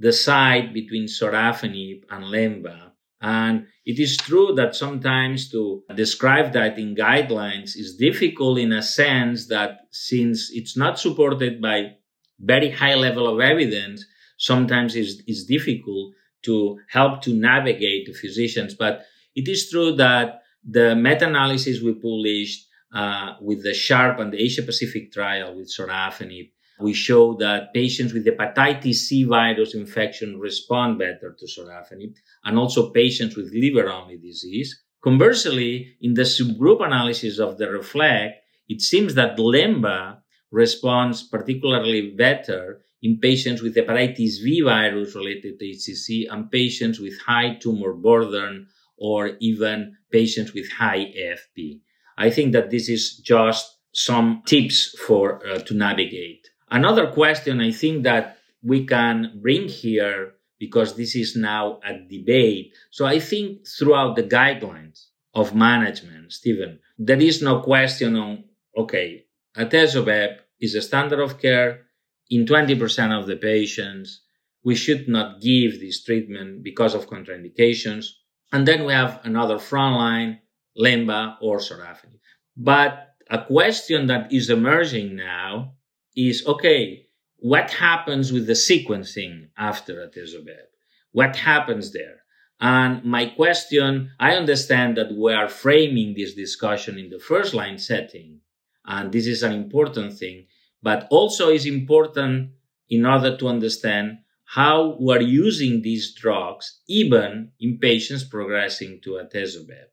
decide 0.00 0.72
between 0.72 1.06
sorafenib 1.06 2.04
and 2.10 2.24
lemba 2.24 2.92
and 3.20 3.66
it 3.88 3.98
is 3.98 4.18
true 4.18 4.52
that 4.54 4.76
sometimes 4.76 5.50
to 5.50 5.82
describe 5.94 6.52
that 6.52 6.78
in 6.78 6.94
guidelines 6.94 7.70
is 7.74 7.96
difficult 7.96 8.58
in 8.58 8.70
a 8.70 8.82
sense 8.82 9.46
that 9.46 9.70
since 9.90 10.50
it's 10.52 10.76
not 10.76 10.98
supported 10.98 11.62
by 11.62 11.92
very 12.38 12.70
high 12.70 12.96
level 12.96 13.26
of 13.26 13.40
evidence, 13.40 14.04
sometimes 14.36 14.94
it's, 14.94 15.22
it's 15.26 15.44
difficult 15.44 16.12
to 16.42 16.78
help 16.90 17.22
to 17.22 17.32
navigate 17.32 18.06
the 18.06 18.12
physicians. 18.12 18.74
But 18.74 19.06
it 19.34 19.48
is 19.48 19.70
true 19.70 19.96
that 19.96 20.42
the 20.62 20.94
meta-analysis 20.94 21.80
we 21.80 21.94
published 21.94 22.66
uh, 22.94 23.36
with 23.40 23.62
the 23.62 23.72
SHARP 23.72 24.20
and 24.20 24.30
the 24.34 24.42
Asia 24.42 24.62
Pacific 24.62 25.12
trial 25.12 25.56
with 25.56 25.72
sorafenib 25.74 26.50
we 26.80 26.92
show 26.92 27.34
that 27.34 27.74
patients 27.74 28.12
with 28.12 28.26
hepatitis 28.26 28.94
C 28.94 29.24
virus 29.24 29.74
infection 29.74 30.38
respond 30.38 30.98
better 30.98 31.36
to 31.38 31.46
sorafenib 31.46 32.14
and 32.44 32.58
also 32.58 32.90
patients 32.90 33.36
with 33.36 33.52
liver-only 33.52 34.18
disease. 34.18 34.82
Conversely, 35.02 35.96
in 36.00 36.14
the 36.14 36.22
subgroup 36.22 36.84
analysis 36.84 37.38
of 37.38 37.58
the 37.58 37.66
REFLECT, 37.66 38.34
it 38.68 38.80
seems 38.80 39.14
that 39.14 39.38
LEMBA 39.38 40.18
responds 40.50 41.22
particularly 41.22 42.10
better 42.10 42.82
in 43.02 43.18
patients 43.18 43.62
with 43.62 43.76
hepatitis 43.76 44.42
B 44.42 44.60
virus 44.60 45.14
related 45.14 45.58
to 45.58 45.64
HCC 45.64 46.26
and 46.30 46.50
patients 46.50 46.98
with 46.98 47.18
high 47.20 47.54
tumor 47.54 47.92
burden 47.92 48.66
or 48.96 49.36
even 49.40 49.96
patients 50.10 50.52
with 50.52 50.70
high 50.72 51.12
AFP. 51.16 51.80
I 52.16 52.30
think 52.30 52.52
that 52.52 52.70
this 52.70 52.88
is 52.88 53.18
just 53.18 53.78
some 53.92 54.42
tips 54.46 54.96
for 55.06 55.46
uh, 55.46 55.60
to 55.60 55.74
navigate. 55.74 56.47
Another 56.70 57.06
question 57.08 57.60
I 57.60 57.72
think 57.72 58.02
that 58.04 58.38
we 58.62 58.84
can 58.86 59.38
bring 59.40 59.68
here 59.68 60.34
because 60.58 60.96
this 60.96 61.14
is 61.14 61.36
now 61.36 61.80
a 61.84 61.94
debate. 61.94 62.74
So 62.90 63.06
I 63.06 63.20
think 63.20 63.66
throughout 63.66 64.16
the 64.16 64.24
guidelines 64.24 65.06
of 65.34 65.54
management, 65.54 66.32
Stephen, 66.32 66.80
there 66.98 67.20
is 67.20 67.40
no 67.40 67.60
question 67.60 68.16
on, 68.16 68.44
okay, 68.76 69.24
atezolizumab 69.56 70.38
is 70.60 70.74
a 70.74 70.82
standard 70.82 71.20
of 71.20 71.40
care 71.40 71.86
in 72.30 72.44
20% 72.44 73.18
of 73.18 73.26
the 73.26 73.36
patients. 73.36 74.22
We 74.64 74.74
should 74.74 75.08
not 75.08 75.40
give 75.40 75.80
this 75.80 76.02
treatment 76.02 76.64
because 76.64 76.94
of 76.94 77.08
contraindications. 77.08 78.10
And 78.52 78.66
then 78.66 78.84
we 78.84 78.92
have 78.92 79.20
another 79.24 79.56
frontline, 79.56 80.40
Lemba 80.76 81.36
or 81.40 81.58
sorafenib. 81.58 82.18
But 82.56 83.14
a 83.30 83.44
question 83.44 84.06
that 84.06 84.32
is 84.32 84.50
emerging 84.50 85.16
now 85.16 85.74
is 86.18 86.44
okay, 86.46 87.06
what 87.36 87.70
happens 87.70 88.32
with 88.32 88.46
the 88.48 88.54
sequencing 88.54 89.48
after 89.56 89.94
atezolizumab? 89.94 90.66
What 91.12 91.36
happens 91.36 91.92
there? 91.92 92.16
And 92.60 93.04
my 93.04 93.26
question, 93.26 94.10
I 94.18 94.34
understand 94.34 94.96
that 94.96 95.14
we 95.14 95.32
are 95.32 95.48
framing 95.48 96.14
this 96.14 96.34
discussion 96.34 96.98
in 96.98 97.08
the 97.08 97.20
first 97.20 97.54
line 97.54 97.78
setting, 97.78 98.40
and 98.84 99.12
this 99.12 99.28
is 99.28 99.44
an 99.44 99.52
important 99.52 100.18
thing, 100.18 100.46
but 100.82 101.06
also 101.10 101.50
is 101.50 101.66
important 101.66 102.50
in 102.90 103.06
order 103.06 103.36
to 103.36 103.46
understand 103.48 104.18
how 104.44 104.96
we're 104.98 105.20
using 105.20 105.82
these 105.82 106.14
drugs 106.14 106.80
even 106.88 107.52
in 107.60 107.78
patients 107.78 108.24
progressing 108.24 109.00
to 109.02 109.20
atezolizumab. 109.22 109.88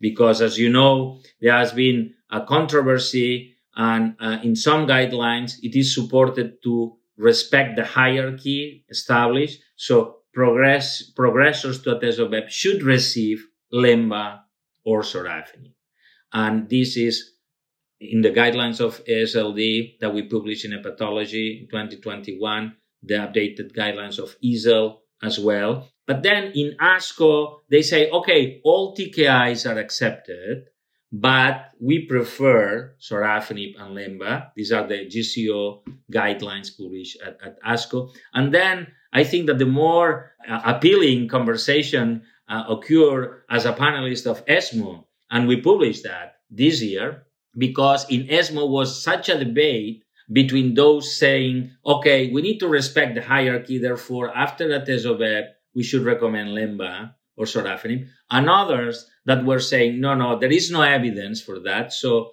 Because 0.00 0.40
as 0.40 0.58
you 0.58 0.70
know, 0.70 1.20
there 1.40 1.52
has 1.52 1.72
been 1.72 2.14
a 2.30 2.40
controversy 2.46 3.55
and 3.76 4.16
uh, 4.20 4.38
in 4.42 4.56
some 4.56 4.86
guidelines, 4.86 5.58
it 5.62 5.78
is 5.78 5.94
supported 5.94 6.62
to 6.62 6.96
respect 7.18 7.76
the 7.76 7.84
hierarchy 7.84 8.84
established. 8.88 9.60
So 9.76 10.18
progress, 10.32 11.12
progressors 11.12 11.82
to 11.84 11.96
atezolizumab 11.96 12.48
should 12.48 12.82
receive 12.82 13.46
lemba 13.72 14.40
or 14.84 15.02
sorafenib. 15.02 15.72
And 16.32 16.68
this 16.68 16.96
is 16.96 17.32
in 18.00 18.22
the 18.22 18.30
guidelines 18.30 18.80
of 18.80 19.04
AASLD 19.04 20.00
that 20.00 20.12
we 20.12 20.22
published 20.22 20.64
in 20.64 20.72
Hepatology 20.72 21.62
in 21.62 21.68
2021, 21.68 22.76
the 23.02 23.14
updated 23.14 23.74
guidelines 23.76 24.18
of 24.18 24.36
EASL 24.44 24.98
as 25.22 25.38
well. 25.38 25.88
But 26.06 26.22
then 26.22 26.52
in 26.54 26.76
ASCO, 26.80 27.60
they 27.70 27.82
say, 27.82 28.10
okay, 28.10 28.60
all 28.64 28.96
TKIs 28.96 29.68
are 29.68 29.78
accepted 29.78 30.66
but 31.12 31.70
we 31.80 32.06
prefer 32.06 32.94
sorafenib 33.00 33.80
and 33.80 33.96
lemba. 33.96 34.50
These 34.56 34.72
are 34.72 34.86
the 34.86 35.06
JCO 35.06 35.82
guidelines 36.12 36.76
published 36.76 37.18
at, 37.24 37.38
at 37.44 37.62
ASCO. 37.62 38.10
And 38.34 38.52
then 38.52 38.88
I 39.12 39.24
think 39.24 39.46
that 39.46 39.58
the 39.58 39.66
more 39.66 40.32
uh, 40.48 40.60
appealing 40.64 41.28
conversation 41.28 42.22
uh, 42.48 42.64
occurred 42.68 43.42
as 43.50 43.64
a 43.64 43.72
panelist 43.72 44.26
of 44.26 44.42
ESMO, 44.46 45.06
and 45.30 45.48
we 45.48 45.60
published 45.60 46.04
that 46.04 46.36
this 46.50 46.82
year 46.82 47.26
because 47.56 48.08
in 48.10 48.30
ESMO 48.30 48.66
was 48.66 49.02
such 49.02 49.28
a 49.28 49.38
debate 49.38 50.04
between 50.32 50.74
those 50.74 51.16
saying, 51.16 51.70
okay, 51.84 52.30
we 52.30 52.42
need 52.42 52.58
to 52.58 52.68
respect 52.68 53.14
the 53.14 53.22
hierarchy, 53.22 53.78
therefore 53.78 54.36
after 54.36 54.68
the 54.68 54.80
atezolizumab, 54.80 55.44
we 55.74 55.82
should 55.82 56.02
recommend 56.02 56.50
lemba 56.50 57.14
or 57.36 57.44
sorafenib, 57.44 58.08
and 58.30 58.48
others 58.48 59.08
that 59.26 59.44
were 59.44 59.60
saying, 59.60 60.00
no, 60.00 60.14
no, 60.14 60.38
there 60.38 60.52
is 60.52 60.70
no 60.70 60.82
evidence 60.82 61.40
for 61.40 61.60
that. 61.60 61.92
So 61.92 62.32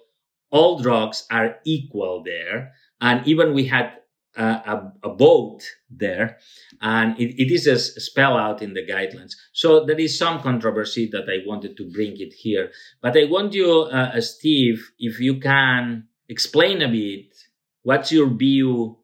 all 0.50 0.80
drugs 0.80 1.26
are 1.30 1.56
equal 1.64 2.22
there. 2.22 2.72
And 3.00 3.26
even 3.26 3.54
we 3.54 3.66
had 3.66 3.92
a, 4.36 4.44
a, 4.44 4.92
a 5.04 5.14
vote 5.14 5.62
there, 5.90 6.38
and 6.80 7.18
it, 7.20 7.40
it 7.40 7.52
is 7.52 7.66
a 7.66 7.78
spell 7.78 8.36
out 8.36 8.62
in 8.62 8.74
the 8.74 8.86
guidelines. 8.86 9.32
So 9.52 9.84
there 9.84 9.98
is 9.98 10.18
some 10.18 10.40
controversy 10.40 11.08
that 11.12 11.28
I 11.28 11.46
wanted 11.46 11.76
to 11.76 11.90
bring 11.90 12.20
it 12.20 12.32
here. 12.32 12.70
But 13.00 13.16
I 13.16 13.24
want 13.24 13.54
you, 13.54 13.70
uh, 13.70 14.12
uh 14.14 14.20
Steve, 14.20 14.90
if 14.98 15.20
you 15.20 15.38
can 15.38 16.08
explain 16.28 16.82
a 16.82 16.88
bit 16.88 17.34
what's 17.82 18.10
your 18.10 18.28
view 18.28 18.98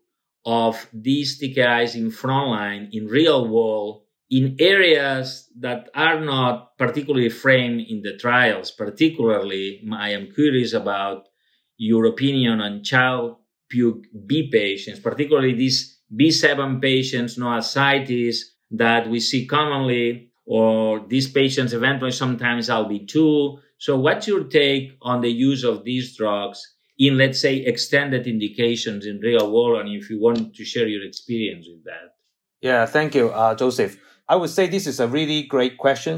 of 0.45 0.89
these 0.93 1.41
TKIs 1.41 1.95
in 1.95 2.11
frontline 2.11 2.89
in 2.93 3.07
real 3.07 3.47
world 3.47 4.03
in 4.31 4.57
areas 4.61 5.49
that 5.59 5.91
are 5.95 6.21
not 6.21 6.79
particularly 6.79 7.29
framed 7.29 7.81
in 7.89 8.03
the 8.03 8.17
trials, 8.17 8.71
particularly, 8.71 9.83
I 9.93 10.11
am 10.11 10.33
curious 10.33 10.73
about 10.73 11.29
your 11.77 12.07
opinion 12.07 12.61
on 12.61 12.85
child 12.85 13.37
B 13.69 14.49
patients, 14.51 15.01
particularly 15.01 15.55
these 15.55 15.99
B7 16.15 16.81
patients, 16.81 17.39
no 17.39 17.57
ascites 17.57 18.45
that 18.71 19.09
we 19.09 19.21
see 19.21 19.47
commonly, 19.47 20.31
or 20.47 21.07
these 21.09 21.31
patients 21.31 21.73
eventually 21.73 22.11
sometimes 22.11 22.69
ALBI 22.69 23.07
2. 23.07 23.59
So 23.79 23.99
what's 23.99 24.27
your 24.27 24.45
take 24.45 24.97
on 25.03 25.21
the 25.21 25.31
use 25.31 25.65
of 25.65 25.85
these 25.85 26.17
drugs 26.17 26.75
in, 26.99 27.17
let's 27.17 27.41
say, 27.41 27.59
extended 27.59 28.27
indications 28.27 29.07
in 29.07 29.21
real 29.21 29.53
world? 29.53 29.81
And 29.81 29.89
if 29.89 30.11
you 30.11 30.21
want 30.21 30.55
to 30.55 30.65
share 30.65 30.89
your 30.89 31.05
experience 31.05 31.67
with 31.69 31.85
that. 31.85 32.15
Yeah, 32.61 32.87
thank 32.87 33.15
you, 33.15 33.31
uh, 33.31 33.55
Joseph. 33.55 33.97
I 34.31 34.37
would 34.37 34.51
say 34.51 34.69
this 34.69 34.87
is 34.87 35.01
a 35.01 35.09
really 35.09 35.43
great 35.43 35.77
question 35.77 36.17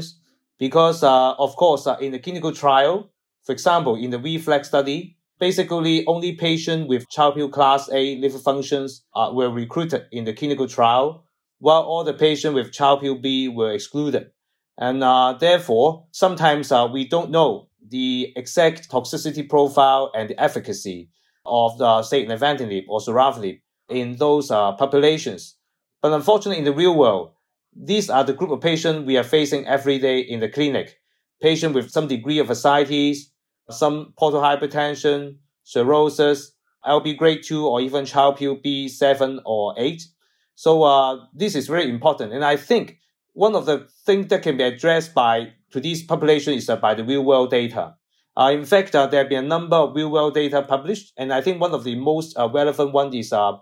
because, 0.59 1.01
uh, 1.01 1.33
of 1.33 1.55
course, 1.55 1.87
uh, 1.87 1.97
in 1.99 2.11
the 2.11 2.19
clinical 2.19 2.51
trial, 2.51 3.09
for 3.43 3.53
example, 3.53 3.95
in 3.95 4.11
the 4.11 4.19
REFLECT 4.19 4.67
study, 4.67 5.17
basically 5.39 6.05
only 6.05 6.33
patients 6.35 6.87
with 6.87 7.09
Child-Pugh 7.09 7.49
class 7.49 7.89
A 7.91 8.17
liver 8.17 8.37
functions 8.37 9.03
uh, 9.15 9.31
were 9.33 9.49
recruited 9.49 10.05
in 10.11 10.25
the 10.25 10.33
clinical 10.33 10.67
trial, 10.67 11.25
while 11.57 11.81
all 11.81 12.03
the 12.03 12.13
patients 12.13 12.53
with 12.53 12.71
Child-Pugh 12.71 13.17
B 13.17 13.47
were 13.47 13.71
excluded. 13.71 14.29
And 14.77 15.03
uh, 15.03 15.33
therefore, 15.39 16.05
sometimes 16.11 16.71
uh, 16.71 16.87
we 16.93 17.07
don't 17.07 17.31
know 17.31 17.69
the 17.89 18.31
exact 18.35 18.91
toxicity 18.91 19.49
profile 19.49 20.11
and 20.13 20.29
the 20.29 20.39
efficacy 20.39 21.09
of 21.47 21.79
the, 21.79 22.03
say, 22.03 22.27
lenvatinib 22.27 22.83
or 22.87 22.99
sorafenib 22.99 23.59
in 23.89 24.17
those 24.17 24.51
uh, 24.51 24.73
populations. 24.73 25.55
But 25.99 26.13
unfortunately, 26.13 26.59
in 26.59 26.65
the 26.65 26.73
real 26.73 26.95
world, 26.95 27.31
these 27.75 28.09
are 28.09 28.23
the 28.23 28.33
group 28.33 28.51
of 28.51 28.61
patients 28.61 29.05
we 29.05 29.17
are 29.17 29.23
facing 29.23 29.65
every 29.65 29.99
day 29.99 30.19
in 30.19 30.39
the 30.39 30.49
clinic. 30.49 30.99
Patients 31.41 31.73
with 31.73 31.91
some 31.91 32.07
degree 32.07 32.39
of 32.39 32.49
ascites, 32.49 33.31
some 33.69 34.13
portal 34.17 34.41
hypertension, 34.41 35.37
cirrhosis, 35.63 36.51
ALBI 36.85 37.15
grade 37.15 37.43
2, 37.43 37.65
or 37.65 37.81
even 37.81 38.05
Child-Pugh 38.05 38.59
B7 38.63 39.41
or 39.45 39.73
8. 39.77 40.03
So 40.55 40.83
uh, 40.83 41.25
this 41.33 41.55
is 41.55 41.67
very 41.67 41.89
important. 41.89 42.33
And 42.33 42.43
I 42.43 42.57
think 42.57 42.97
one 43.33 43.55
of 43.55 43.65
the 43.65 43.87
things 44.05 44.27
that 44.27 44.43
can 44.43 44.57
be 44.57 44.63
addressed 44.63 45.13
by 45.13 45.53
to 45.71 45.79
this 45.79 46.03
population 46.03 46.53
is 46.53 46.69
uh, 46.69 46.75
by 46.75 46.93
the 46.93 47.03
real 47.03 47.23
world 47.23 47.49
data. 47.49 47.95
Uh, 48.35 48.51
in 48.53 48.65
fact, 48.65 48.95
uh, 48.95 49.07
there 49.07 49.21
have 49.21 49.29
been 49.29 49.45
a 49.45 49.47
number 49.47 49.75
of 49.75 49.95
real 49.95 50.11
world 50.11 50.33
data 50.33 50.61
published, 50.61 51.13
and 51.17 51.31
I 51.33 51.41
think 51.41 51.61
one 51.61 51.73
of 51.73 51.83
the 51.83 51.95
most 51.95 52.37
uh, 52.37 52.49
relevant 52.49 52.91
one 52.91 53.13
is 53.13 53.31
uh, 53.31 53.53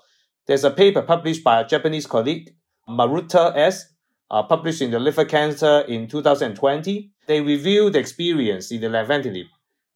there's 0.47 0.63
a 0.63 0.71
paper 0.71 1.01
published 1.01 1.43
by 1.43 1.59
a 1.59 1.67
Japanese 1.67 2.05
colleague, 2.05 2.49
Maruta 2.87 3.55
S, 3.55 3.90
uh, 4.31 4.41
published 4.41 4.81
in 4.81 4.91
the 4.91 4.99
Liver 4.99 5.25
Cancer 5.25 5.81
in 5.81 6.07
2020. 6.07 7.11
They 7.27 7.41
reviewed 7.41 7.93
the 7.93 7.99
experience 7.99 8.71
in 8.71 8.81
the 8.81 8.87
lenvatinib, 8.87 9.45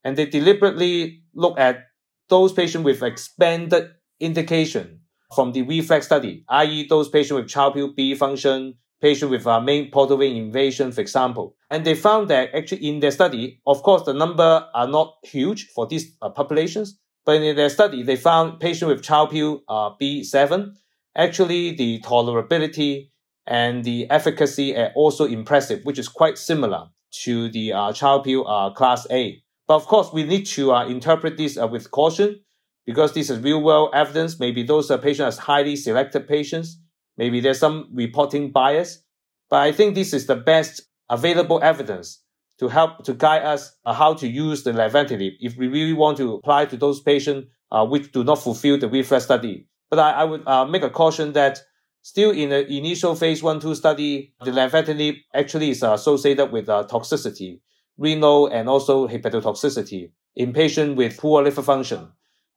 and 0.04 0.18
they 0.18 0.26
deliberately 0.26 1.24
look 1.34 1.58
at 1.58 1.86
those 2.30 2.52
patients 2.54 2.84
with 2.84 3.02
expanded 3.02 3.92
indication 4.20 5.00
from 5.34 5.54
the 5.54 5.64
REFLECT 5.64 6.04
study, 6.04 6.46
i.e., 6.50 6.86
those 6.88 7.10
patients 7.10 7.36
with 7.36 7.48
Child-Pugh 7.50 7.94
B 7.96 8.14
function, 8.14 8.76
patient 9.02 9.32
with 9.32 9.46
a 9.46 9.62
main 9.62 9.90
portal 9.92 10.18
vein 10.18 10.36
invasion, 10.38 10.92
for 10.92 11.02
example. 11.02 11.56
And 11.70 11.86
they 11.86 11.96
found 11.96 12.30
that 12.30 12.54
actually 12.54 12.88
in 12.88 13.00
their 13.00 13.12
study, 13.12 13.62
of 13.66 13.84
course, 13.84 14.04
the 14.04 14.14
number 14.14 14.68
are 14.74 14.88
not 14.88 15.16
huge 15.24 15.68
for 15.74 15.88
these 15.88 16.16
uh, 16.22 16.30
populations, 16.30 17.00
but 17.26 17.42
in 17.42 17.56
their 17.56 17.70
study, 17.70 18.04
they 18.04 18.16
found 18.16 18.60
patient 18.60 18.90
with 18.90 19.04
Child-Pugh 19.04 19.64
uh, 19.68 19.92
B7, 20.02 20.76
actually 21.16 21.76
the 21.76 22.00
tolerability 22.02 23.10
and 23.48 23.84
the 23.84 24.10
efficacy 24.10 24.76
are 24.76 24.92
also 24.96 25.26
impressive, 25.26 25.82
which 25.84 26.00
is 26.00 26.08
quite 26.08 26.38
similar 26.38 26.88
to 27.24 27.50
the 27.50 27.74
uh, 27.74 27.94
Child-Pugh 27.94 28.44
uh, 28.44 28.72
class 28.72 29.08
A. 29.12 29.42
But 29.68 29.76
of 29.76 29.86
course, 29.86 30.12
we 30.12 30.24
need 30.24 30.46
to 30.48 30.74
uh, 30.74 30.88
interpret 30.88 31.38
this 31.38 31.58
uh, 31.58 31.68
with 31.68 31.92
caution 31.92 32.42
because 32.86 33.14
this 33.14 33.30
is 33.30 33.40
real 33.40 33.64
world 33.64 33.90
evidence. 33.94 34.40
Maybe 34.40 34.64
those 34.64 34.92
uh, 34.92 34.98
patients 34.98 35.38
are 35.38 35.42
highly 35.42 35.76
selected 35.76 36.28
patients 36.28 36.80
Maybe 37.18 37.40
there's 37.40 37.60
some 37.60 37.90
reporting 37.94 38.52
bias, 38.52 39.02
but 39.50 39.62
I 39.62 39.72
think 39.72 39.96
this 39.96 40.14
is 40.14 40.26
the 40.26 40.36
best 40.36 40.82
available 41.10 41.60
evidence 41.64 42.22
to 42.60 42.68
help 42.68 43.04
to 43.04 43.14
guide 43.14 43.44
us 43.44 43.76
uh, 43.86 43.94
how 43.94 44.14
to 44.16 44.28
use 44.28 44.64
the 44.64 44.72
lenvatinib 44.72 45.32
if 45.40 45.58
we 45.58 45.68
really 45.68 45.94
want 45.94 46.18
to 46.18 46.36
apply 46.36 46.66
to 46.66 46.78
those 46.78 47.02
patients 47.02 47.48
uh, 47.72 47.86
which 47.86 48.12
do 48.12 48.24
not 48.24 48.40
fulfill 48.40 48.78
the 48.78 48.88
REFLECT 48.88 49.22
study. 49.22 49.68
But 49.90 50.00
I, 50.00 50.12
I 50.12 50.24
would 50.24 50.48
uh, 50.48 50.66
make 50.66 50.84
a 50.84 50.90
caution 50.90 51.34
that 51.34 51.60
still 52.06 52.30
in 52.30 52.50
the 52.50 52.72
initial 52.72 53.16
phase 53.16 53.42
one 53.42 53.60
two 53.60 53.74
study, 53.74 54.32
the 54.44 54.52
lenvatinib 54.52 55.16
actually 55.34 55.72
is 55.72 55.82
associated 55.82 56.52
with 56.52 56.70
uh, 56.70 56.86
toxicity, 56.88 57.60
renal 57.98 58.46
and 58.46 58.70
also 58.70 59.08
hepatotoxicity 59.08 60.12
in 60.36 60.54
patients 60.54 60.96
with 60.96 61.18
poor 61.18 61.42
liver 61.42 61.64
function. 61.64 62.08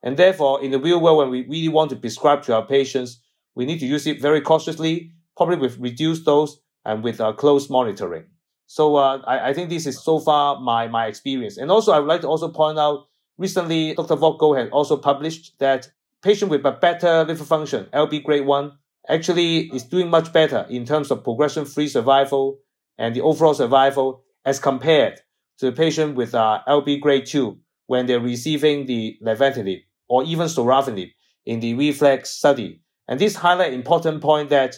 And 0.02 0.18
therefore, 0.18 0.62
in 0.62 0.70
the 0.70 0.78
real 0.78 1.00
world, 1.00 1.16
when 1.16 1.30
we 1.30 1.46
really 1.48 1.70
want 1.70 1.88
to 1.90 1.96
prescribe 1.96 2.42
to 2.42 2.54
our 2.56 2.66
patients, 2.66 3.22
we 3.54 3.64
need 3.64 3.80
to 3.80 3.86
use 3.86 4.06
it 4.06 4.20
very 4.20 4.42
cautiously, 4.42 5.12
probably 5.34 5.56
with 5.56 5.78
reduced 5.78 6.26
dose 6.26 6.60
and 6.84 7.02
with 7.02 7.18
uh, 7.18 7.32
close 7.32 7.70
monitoring. 7.70 8.26
So 8.66 8.96
uh, 8.96 9.22
I, 9.26 9.48
I 9.48 9.54
think 9.54 9.70
this 9.70 9.86
is 9.86 9.98
so 9.98 10.20
far 10.20 10.60
my, 10.60 10.88
my 10.88 11.06
experience. 11.06 11.56
And 11.56 11.70
also, 11.70 11.92
I 11.92 12.00
would 12.00 12.08
like 12.08 12.20
to 12.20 12.28
also 12.28 12.50
point 12.50 12.78
out 12.78 13.06
recently, 13.38 13.94
Dr. 13.94 14.16
Vogel 14.16 14.56
has 14.56 14.68
also 14.72 14.98
published 14.98 15.58
that 15.58 15.90
patient 16.22 16.50
with 16.50 16.66
a 16.66 16.72
better 16.72 17.24
liver 17.24 17.44
function, 17.44 17.86
ALBI 17.94 18.22
grade 18.22 18.44
1, 18.44 18.72
actually 19.08 19.70
is 19.74 19.84
doing 19.84 20.10
much 20.10 20.32
better 20.32 20.66
in 20.68 20.84
terms 20.84 21.10
of 21.10 21.24
progression-free 21.24 21.88
survival 21.88 22.58
and 22.98 23.14
the 23.14 23.20
overall 23.20 23.54
survival 23.54 24.24
as 24.44 24.60
compared 24.60 25.20
to 25.58 25.66
the 25.66 25.72
patient 25.72 26.14
with 26.14 26.34
uh, 26.34 26.60
ALBI 26.66 27.00
grade 27.00 27.26
2 27.26 27.58
when 27.86 28.06
they're 28.06 28.20
receiving 28.20 28.86
the 28.86 29.16
lenvatinib 29.24 29.80
or 30.08 30.24
even 30.24 30.46
sorafenib 30.46 31.10
in 31.46 31.60
the 31.60 31.74
REFLECT 31.74 32.26
study 32.26 32.82
and 33.08 33.18
this 33.18 33.36
highlight 33.36 33.72
important 33.72 34.20
point 34.20 34.50
that 34.50 34.76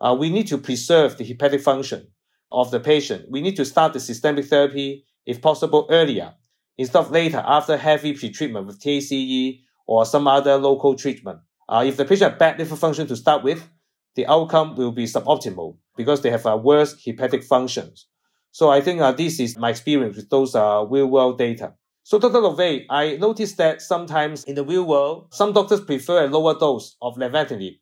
uh, 0.00 0.16
we 0.18 0.30
need 0.30 0.46
to 0.48 0.58
preserve 0.58 1.16
the 1.16 1.24
hepatic 1.24 1.60
function 1.60 2.08
of 2.50 2.70
the 2.70 2.80
patient. 2.80 3.30
We 3.30 3.40
need 3.40 3.56
to 3.56 3.64
start 3.64 3.92
the 3.92 4.00
systemic 4.00 4.46
therapy, 4.46 5.04
if 5.26 5.40
possible, 5.40 5.86
earlier 5.90 6.34
instead 6.76 6.98
of 6.98 7.10
later 7.10 7.42
after 7.44 7.76
heavy 7.76 8.14
pretreatment 8.14 8.66
with 8.66 8.80
TACE 8.80 9.60
or 9.86 10.06
some 10.06 10.28
other 10.28 10.56
local 10.56 10.94
treatment. 10.94 11.40
Uh, 11.68 11.84
if 11.86 11.96
the 11.96 12.04
patient 12.04 12.32
has 12.32 12.38
bad 12.38 12.58
liver 12.58 12.76
function 12.76 13.06
to 13.06 13.16
start 13.16 13.42
with, 13.44 13.68
the 14.16 14.26
outcome 14.26 14.74
will 14.76 14.92
be 14.92 15.04
suboptimal 15.04 15.76
because 15.96 16.22
they 16.22 16.30
have 16.30 16.46
uh, 16.46 16.56
worse 16.56 16.96
hepatic 17.04 17.44
functions. 17.44 18.06
So 18.52 18.70
I 18.70 18.80
think 18.80 19.00
uh, 19.00 19.12
this 19.12 19.38
is 19.38 19.58
my 19.58 19.70
experience 19.70 20.16
with 20.16 20.30
those 20.30 20.54
uh, 20.54 20.84
real 20.88 21.06
world 21.06 21.38
data. 21.38 21.74
So, 22.02 22.18
Dr. 22.18 22.38
Llovet, 22.38 22.86
I 22.88 23.18
noticed 23.18 23.58
that 23.58 23.82
sometimes 23.82 24.44
in 24.44 24.54
the 24.54 24.64
real 24.64 24.84
world, 24.84 25.28
some 25.30 25.52
doctors 25.52 25.82
prefer 25.82 26.24
a 26.24 26.26
lower 26.26 26.58
dose 26.58 26.96
of 27.02 27.16
lenvatinib 27.16 27.78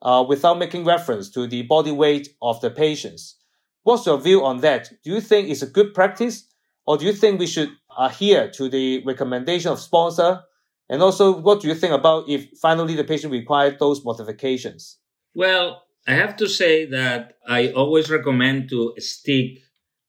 uh, 0.00 0.24
without 0.28 0.58
making 0.58 0.84
reference 0.84 1.28
to 1.30 1.48
the 1.48 1.62
body 1.62 1.90
weight 1.90 2.28
of 2.40 2.60
the 2.60 2.70
patients. 2.70 3.36
What's 3.82 4.06
your 4.06 4.18
view 4.18 4.44
on 4.44 4.60
that? 4.60 4.92
Do 5.02 5.10
you 5.10 5.20
think 5.20 5.48
it's 5.48 5.62
a 5.62 5.66
good 5.66 5.92
practice, 5.92 6.46
or 6.86 6.98
do 6.98 7.04
you 7.04 7.12
think 7.12 7.40
we 7.40 7.48
should 7.48 7.70
adhere 7.98 8.48
to 8.52 8.68
the 8.68 9.02
recommendation 9.04 9.72
of 9.72 9.80
sponsor? 9.80 10.42
And 10.88 11.02
also, 11.02 11.38
what 11.40 11.60
do 11.60 11.68
you 11.68 11.74
think 11.74 11.94
about 11.94 12.28
if 12.28 12.50
finally 12.60 12.94
the 12.94 13.04
patient 13.04 13.32
requires 13.32 13.78
those 13.78 14.04
modifications? 14.04 14.98
Well, 15.34 15.82
I 16.06 16.12
have 16.12 16.36
to 16.36 16.48
say 16.48 16.84
that 16.86 17.38
I 17.46 17.68
always 17.68 18.10
recommend 18.10 18.68
to 18.70 18.94
stick 18.98 19.58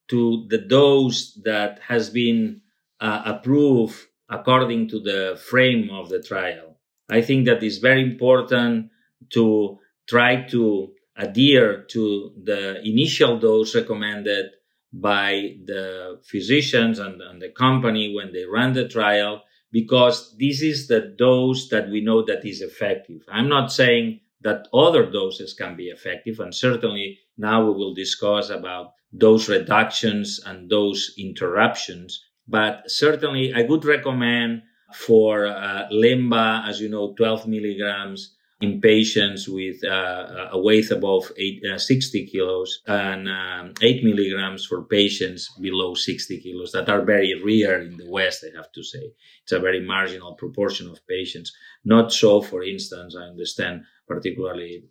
to 0.09 0.45
the 0.49 0.57
dose 0.57 1.39
that 1.45 1.79
has 1.87 2.09
been 2.09 2.61
uh, 2.99 3.21
approve 3.25 4.07
according 4.29 4.89
to 4.89 4.99
the 4.99 5.39
frame 5.49 5.89
of 5.91 6.09
the 6.09 6.21
trial. 6.21 6.77
I 7.09 7.21
think 7.21 7.45
that 7.45 7.63
is 7.63 7.77
very 7.77 8.01
important 8.01 8.89
to 9.31 9.79
try 10.07 10.41
to 10.49 10.91
adhere 11.17 11.83
to 11.83 12.31
the 12.43 12.81
initial 12.83 13.39
dose 13.39 13.75
recommended 13.75 14.51
by 14.91 15.55
the 15.65 16.19
physicians 16.23 16.99
and, 16.99 17.21
and, 17.21 17.41
the 17.41 17.49
company 17.49 18.13
when 18.15 18.31
they 18.31 18.45
run 18.45 18.73
the 18.73 18.87
trial 18.87 19.43
because 19.71 20.35
this 20.37 20.61
is 20.61 20.87
the 20.87 21.13
dose 21.17 21.69
that 21.69 21.89
we 21.89 22.01
know 22.01 22.23
that 22.23 22.45
is 22.45 22.61
effective. 22.61 23.21
I'm 23.29 23.49
not 23.49 23.71
saying 23.71 24.21
that 24.41 24.67
other 24.73 25.09
doses 25.09 25.53
can 25.53 25.75
be 25.75 25.85
effective 25.85 26.39
and 26.39 26.53
certainly 26.53 27.19
now 27.37 27.65
we 27.65 27.73
will 27.73 27.93
discuss 27.93 28.49
about 28.49 28.93
dose 29.17 29.49
reductions 29.49 30.39
and 30.45 30.69
dose 30.69 31.13
interruptions 31.17 32.23
but 32.47 32.89
certainly, 32.91 33.53
I 33.53 33.63
would 33.63 33.85
recommend 33.85 34.63
for 34.93 35.47
uh, 35.47 35.87
Lemba, 35.91 36.67
as 36.67 36.79
you 36.79 36.89
know, 36.89 37.13
12 37.13 37.47
milligrams 37.47 38.35
in 38.65 38.81
patients 38.81 39.47
with 39.47 39.77
uh, 39.83 40.49
a 40.51 40.59
weight 40.59 40.89
above 40.91 41.31
eight, 41.37 41.61
uh, 41.65 41.77
60 41.77 42.25
kilos 42.27 42.81
and 42.87 43.29
um, 43.29 43.73
8 43.81 44.03
milligrams 44.03 44.65
for 44.65 44.83
patients 44.83 45.49
below 45.61 45.93
60 45.93 46.39
kilos 46.39 46.71
that 46.71 46.89
are 46.89 47.03
very 47.03 47.33
rare 47.43 47.81
in 47.81 47.97
the 47.97 48.09
West, 48.09 48.45
I 48.45 48.55
have 48.57 48.71
to 48.73 48.83
say. 48.83 49.13
It's 49.43 49.51
a 49.51 49.59
very 49.59 49.81
marginal 49.85 50.33
proportion 50.33 50.89
of 50.89 51.05
patients. 51.07 51.51
Not 51.83 52.11
so, 52.11 52.41
for 52.41 52.63
instance, 52.63 53.15
I 53.15 53.23
understand 53.23 53.83
particularly, 54.07 54.85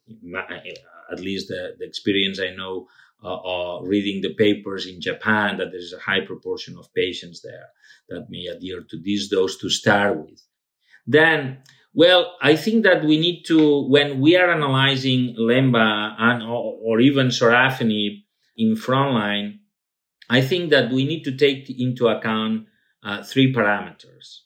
at 1.13 1.21
least 1.21 1.49
the, 1.49 1.75
the 1.79 1.87
experience 1.87 2.41
I 2.41 2.55
know 2.55 2.89
uh, 3.23 3.37
uh, 3.37 3.81
reading 3.83 4.21
the 4.21 4.35
papers 4.35 4.87
in 4.87 5.01
Japan 5.01 5.57
that 5.57 5.71
there 5.71 5.81
is 5.81 5.95
a 5.95 6.01
high 6.11 6.21
proportion 6.21 6.77
of 6.77 6.93
patients 6.95 7.41
there 7.41 7.69
that 8.09 8.27
may 8.29 8.47
adhere 8.47 8.83
to 8.91 8.97
this 9.03 9.29
dose 9.29 9.57
to 9.59 9.71
start 9.71 10.19
with. 10.19 10.43
Then, 11.07 11.59
well, 11.95 12.37
I 12.43 12.57
think 12.57 12.83
that 12.83 13.05
we 13.05 13.19
need 13.19 13.45
to, 13.45 13.87
when 13.89 14.21
we 14.21 14.37
are 14.37 14.51
analyzing 14.51 15.37
Lemba 15.39 16.17
and 16.19 16.43
or, 16.43 16.77
or 16.83 17.01
even 17.01 17.29
sorafenib 17.29 18.23
in 18.57 18.75
frontline, 18.75 19.61
I 20.29 20.41
think 20.41 20.71
that 20.71 20.91
we 20.91 21.05
need 21.05 21.23
to 21.25 21.37
take 21.37 21.71
into 21.71 22.09
account 22.09 22.67
uh, 23.05 23.23
three 23.23 23.53
parameters. 23.55 24.41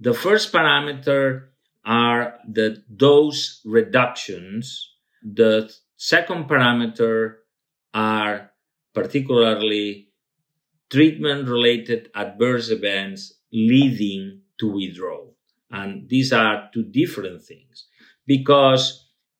The 0.00 0.14
first 0.14 0.52
parameter 0.52 1.48
are 1.84 2.38
the 2.48 2.82
dose 2.94 3.60
reductions. 3.64 4.94
The 5.22 5.70
second 5.96 6.48
parameter 6.48 7.36
are 7.92 8.52
particularly 8.94 10.08
treatment 10.90 11.48
related 11.48 12.10
adverse 12.14 12.70
events 12.70 13.34
leading 13.52 14.40
to 14.60 14.68
withdrawal. 14.68 15.35
And 15.76 16.08
these 16.08 16.32
are 16.32 16.70
two 16.72 16.84
different 16.84 17.42
things 17.42 17.86
because 18.26 18.82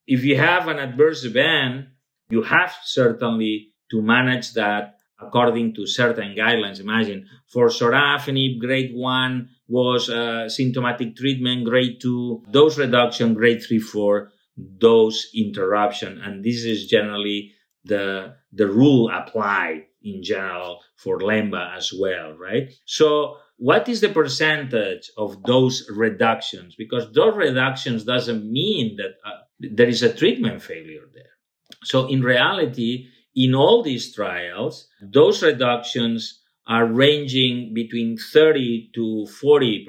if 0.06 0.22
you 0.22 0.36
have 0.36 0.68
an 0.68 0.78
adverse 0.78 1.24
event, 1.24 1.86
you 2.28 2.42
have 2.42 2.72
certainly 2.84 3.72
to 3.90 4.02
manage 4.02 4.52
that 4.54 4.98
according 5.18 5.74
to 5.74 5.86
certain 5.86 6.34
guidelines. 6.36 6.80
Imagine 6.80 7.26
for 7.48 7.68
sorafenib, 7.68 8.60
grade 8.60 8.92
one 8.94 9.48
was 9.66 10.10
uh, 10.10 10.48
symptomatic 10.48 11.16
treatment, 11.16 11.64
grade 11.64 11.98
two, 12.00 12.42
dose 12.50 12.76
reduction, 12.78 13.34
grade 13.34 13.62
three, 13.62 13.78
four, 13.78 14.32
dose 14.78 15.28
interruption. 15.34 16.20
And 16.20 16.44
this 16.44 16.64
is 16.64 16.86
generally 16.86 17.52
the, 17.84 18.34
the 18.52 18.66
rule 18.66 19.10
applied 19.10 19.86
in 20.02 20.22
general 20.22 20.80
for 20.96 21.18
Lemba 21.18 21.76
as 21.76 21.92
well, 21.92 22.36
right? 22.36 22.70
So 22.84 23.38
what 23.58 23.88
is 23.88 24.00
the 24.00 24.10
percentage 24.10 25.10
of 25.16 25.42
those 25.44 25.88
reductions? 25.90 26.74
Because 26.76 27.10
those 27.12 27.36
reductions 27.36 28.04
doesn't 28.04 28.50
mean 28.50 28.96
that 28.96 29.16
uh, 29.24 29.38
there 29.58 29.88
is 29.88 30.02
a 30.02 30.12
treatment 30.12 30.62
failure 30.62 31.08
there. 31.14 31.36
So 31.84 32.06
in 32.06 32.22
reality, 32.22 33.08
in 33.34 33.54
all 33.54 33.82
these 33.82 34.14
trials, 34.14 34.88
those 35.00 35.42
reductions 35.42 36.40
are 36.66 36.86
ranging 36.86 37.72
between 37.72 38.18
30 38.18 38.90
to 38.94 39.26
40% 39.42 39.84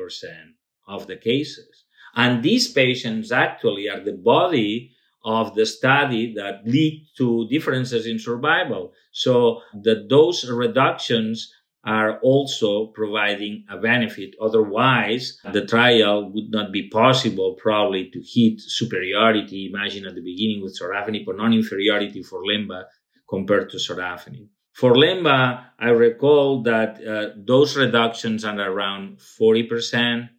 of 0.87 1.07
the 1.07 1.17
cases. 1.17 1.85
And 2.15 2.43
these 2.43 2.71
patients 2.71 3.31
actually 3.31 3.89
are 3.89 4.03
the 4.03 4.13
body 4.13 4.91
of 5.25 5.55
the 5.55 5.65
study 5.65 6.33
that 6.35 6.65
lead 6.65 7.05
to 7.17 7.47
differences 7.49 8.05
in 8.05 8.17
survival. 8.17 8.93
So 9.11 9.61
the 9.73 10.05
dose 10.07 10.45
reductions 10.49 11.51
are 11.87 12.19
also 12.19 12.87
providing 12.87 13.63
a 13.69 13.77
benefit. 13.77 14.35
Otherwise, 14.41 15.39
the 15.53 15.65
trial 15.65 16.29
would 16.33 16.51
not 16.51 16.69
be 16.73 16.89
possible 16.89 17.53
probably 17.53 18.09
to 18.11 18.19
hit 18.19 18.59
superiority. 18.59 19.71
Imagine 19.73 20.05
at 20.05 20.13
the 20.13 20.21
beginning 20.21 20.61
with 20.61 20.77
sorafenib 20.77 21.25
or 21.27 21.33
non-inferiority 21.33 22.21
for 22.23 22.43
LENVA 22.43 22.83
compared 23.29 23.69
to 23.69 23.77
sorafenib. 23.77 24.49
For 24.73 24.95
LENVA, 24.95 25.63
I 25.79 25.89
recall 25.89 26.61
that 26.63 26.91
uh, 27.07 27.39
dose 27.45 27.77
reductions 27.77 28.43
are 28.43 28.59
around 28.59 29.19
40%. 29.19 30.29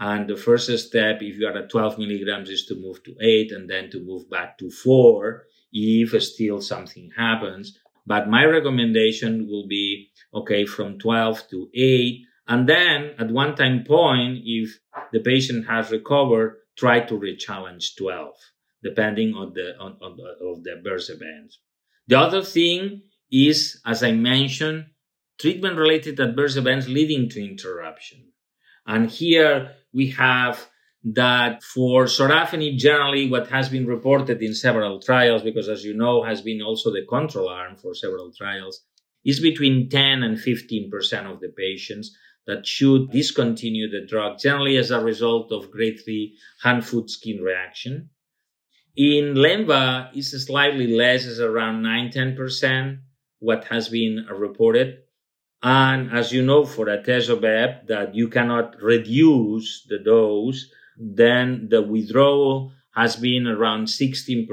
And 0.00 0.28
the 0.28 0.36
first 0.36 0.70
step, 0.78 1.22
if 1.22 1.38
you 1.38 1.46
are 1.48 1.56
at 1.56 1.70
12 1.70 1.98
milligrams, 1.98 2.50
is 2.50 2.66
to 2.66 2.74
move 2.76 3.02
to 3.04 3.16
eight 3.22 3.50
and 3.50 3.68
then 3.68 3.90
to 3.90 4.00
move 4.00 4.28
back 4.30 4.58
to 4.58 4.70
four 4.70 5.46
if 5.72 6.22
still 6.22 6.60
something 6.60 7.10
happens. 7.16 7.78
But 8.08 8.30
my 8.30 8.46
recommendation 8.46 9.46
will 9.48 9.68
be, 9.68 10.08
okay, 10.32 10.64
from 10.64 10.98
12 10.98 11.48
to 11.50 11.68
8. 11.74 12.22
And 12.48 12.66
then 12.66 13.14
at 13.18 13.30
one 13.30 13.54
time 13.54 13.84
point, 13.84 14.38
if 14.44 14.78
the 15.12 15.20
patient 15.20 15.66
has 15.66 15.90
recovered, 15.90 16.56
try 16.78 17.00
to 17.00 17.14
rechallenge 17.14 17.96
12, 17.98 18.32
depending 18.82 19.34
on 19.34 19.52
the, 19.52 19.76
on, 19.78 19.98
on 20.00 20.16
the, 20.16 20.46
of 20.46 20.64
the 20.64 20.72
adverse 20.78 21.10
events. 21.10 21.60
The 22.06 22.18
other 22.18 22.42
thing 22.42 23.02
is, 23.30 23.78
as 23.84 24.02
I 24.02 24.12
mentioned, 24.12 24.86
treatment 25.38 25.76
related 25.76 26.18
adverse 26.18 26.56
events 26.56 26.88
leading 26.88 27.28
to 27.28 27.44
interruption. 27.44 28.32
And 28.86 29.10
here 29.10 29.72
we 29.92 30.06
have 30.12 30.66
that 31.14 31.62
for 31.62 32.04
sorafenib, 32.04 32.76
generally 32.76 33.28
what 33.30 33.48
has 33.48 33.68
been 33.68 33.86
reported 33.86 34.42
in 34.42 34.54
several 34.54 35.00
trials, 35.00 35.42
because 35.42 35.68
as 35.68 35.84
you 35.84 35.94
know, 35.94 36.22
has 36.22 36.42
been 36.42 36.60
also 36.62 36.90
the 36.90 37.06
control 37.08 37.48
arm 37.48 37.76
for 37.76 37.94
several 37.94 38.32
trials, 38.32 38.84
is 39.24 39.40
between 39.40 39.88
10 39.88 40.22
and 40.22 40.38
15% 40.38 41.32
of 41.32 41.40
the 41.40 41.52
patients 41.56 42.16
that 42.46 42.66
should 42.66 43.10
discontinue 43.10 43.90
the 43.90 44.06
drug, 44.06 44.38
generally 44.38 44.76
as 44.76 44.90
a 44.90 45.00
result 45.00 45.52
of 45.52 45.70
grade 45.70 46.00
3 46.04 46.36
hand 46.62 46.84
foot 46.84 47.10
skin 47.10 47.42
reaction. 47.42 48.10
In 48.96 49.34
LENVA, 49.34 50.10
it's 50.14 50.30
slightly 50.44 50.88
less, 50.88 51.26
it's 51.26 51.38
around 51.38 51.82
9 51.82 52.10
10%, 52.10 52.98
what 53.38 53.64
has 53.64 53.88
been 53.88 54.26
reported. 54.30 54.98
And 55.62 56.10
as 56.10 56.32
you 56.32 56.42
know, 56.42 56.64
for 56.64 56.86
atezolizumab, 56.86 57.86
that 57.88 58.14
you 58.14 58.28
cannot 58.28 58.80
reduce 58.80 59.84
the 59.88 59.98
dose 59.98 60.70
then 60.98 61.68
the 61.70 61.82
withdrawal 61.82 62.72
has 62.94 63.16
been 63.16 63.46
around 63.46 63.86
16% 63.86 64.48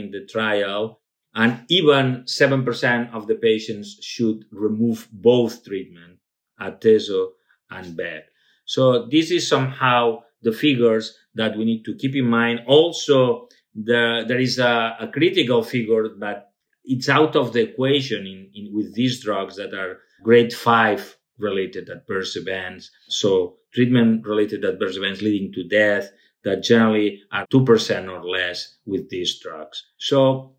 in 0.00 0.10
the 0.10 0.24
trial, 0.30 1.00
and 1.34 1.64
even 1.68 2.24
7% 2.24 3.12
of 3.12 3.26
the 3.26 3.34
patients 3.34 3.98
should 4.02 4.44
remove 4.52 5.08
both 5.12 5.64
treatment, 5.64 6.18
atezo 6.60 7.30
and 7.70 7.96
bev. 7.96 8.22
So 8.64 9.06
this 9.06 9.30
is 9.30 9.48
somehow 9.48 10.22
the 10.42 10.52
figures 10.52 11.16
that 11.34 11.56
we 11.56 11.64
need 11.64 11.84
to 11.84 11.96
keep 11.96 12.14
in 12.14 12.26
mind. 12.26 12.60
Also, 12.66 13.48
the, 13.74 14.24
there 14.26 14.38
is 14.40 14.58
a, 14.58 14.96
a 15.00 15.08
critical 15.08 15.62
figure 15.62 16.08
that 16.20 16.52
it's 16.84 17.08
out 17.08 17.36
of 17.36 17.52
the 17.52 17.62
equation 17.62 18.26
in, 18.26 18.50
in, 18.54 18.74
with 18.74 18.94
these 18.94 19.22
drugs 19.22 19.56
that 19.56 19.74
are 19.74 19.98
grade 20.22 20.52
five 20.52 21.17
related 21.38 21.88
adverse 21.88 22.36
events. 22.36 22.90
So 23.08 23.56
treatment 23.74 24.26
related 24.26 24.64
adverse 24.64 24.96
events 24.96 25.22
leading 25.22 25.52
to 25.52 25.64
death 25.64 26.10
that 26.44 26.62
generally 26.62 27.22
are 27.32 27.46
2% 27.46 28.10
or 28.10 28.24
less 28.24 28.76
with 28.86 29.08
these 29.10 29.38
drugs. 29.38 29.84
So 29.98 30.54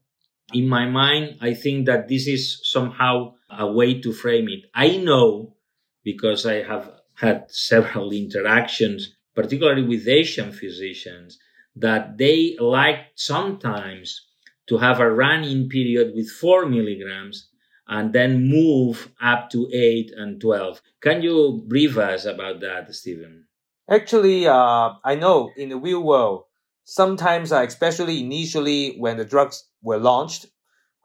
in 0.54 0.68
my 0.68 0.86
mind, 0.86 1.38
I 1.42 1.54
think 1.54 1.86
that 1.86 2.08
this 2.08 2.28
is 2.28 2.62
somehow 2.64 3.34
a 3.50 3.72
way 3.72 4.00
to 4.02 4.14
frame 4.14 4.50
it. 4.50 4.66
I 4.74 4.98
know 4.98 5.56
because 6.04 6.46
I 6.46 6.64
have 6.64 6.92
had 7.16 7.46
several 7.50 8.12
interactions, 8.24 9.16
particularly 9.36 9.84
with 9.84 10.08
Asian 10.08 10.52
physicians, 10.52 11.38
that 11.76 12.18
they 12.18 12.58
like 12.60 13.08
sometimes 13.16 14.26
to 14.68 14.78
have 14.78 15.00
a 15.00 15.12
run-in 15.12 15.70
period 15.70 16.14
with 16.16 16.30
four 16.30 16.66
milligrams 16.66 17.49
and 17.90 18.14
then 18.14 18.48
move 18.48 19.10
up 19.22 19.50
to 19.50 19.68
8 19.74 20.12
and 20.16 20.40
12. 20.40 20.82
Can 21.02 21.24
you 21.24 21.64
brief 21.68 21.98
us 21.98 22.26
about 22.26 22.62
that, 22.62 22.94
Stephen? 22.94 23.46
Actually, 23.90 24.48
uh, 24.48 24.92
I 25.04 25.16
know 25.16 25.52
in 25.58 25.70
the 25.70 25.78
real 25.78 26.04
world, 26.04 26.44
sometimes, 26.84 27.52
uh, 27.52 27.64
especially 27.68 28.24
initially 28.24 28.96
when 28.98 29.18
the 29.18 29.26
drugs 29.26 29.66
were 29.82 29.98
launched, 29.98 30.46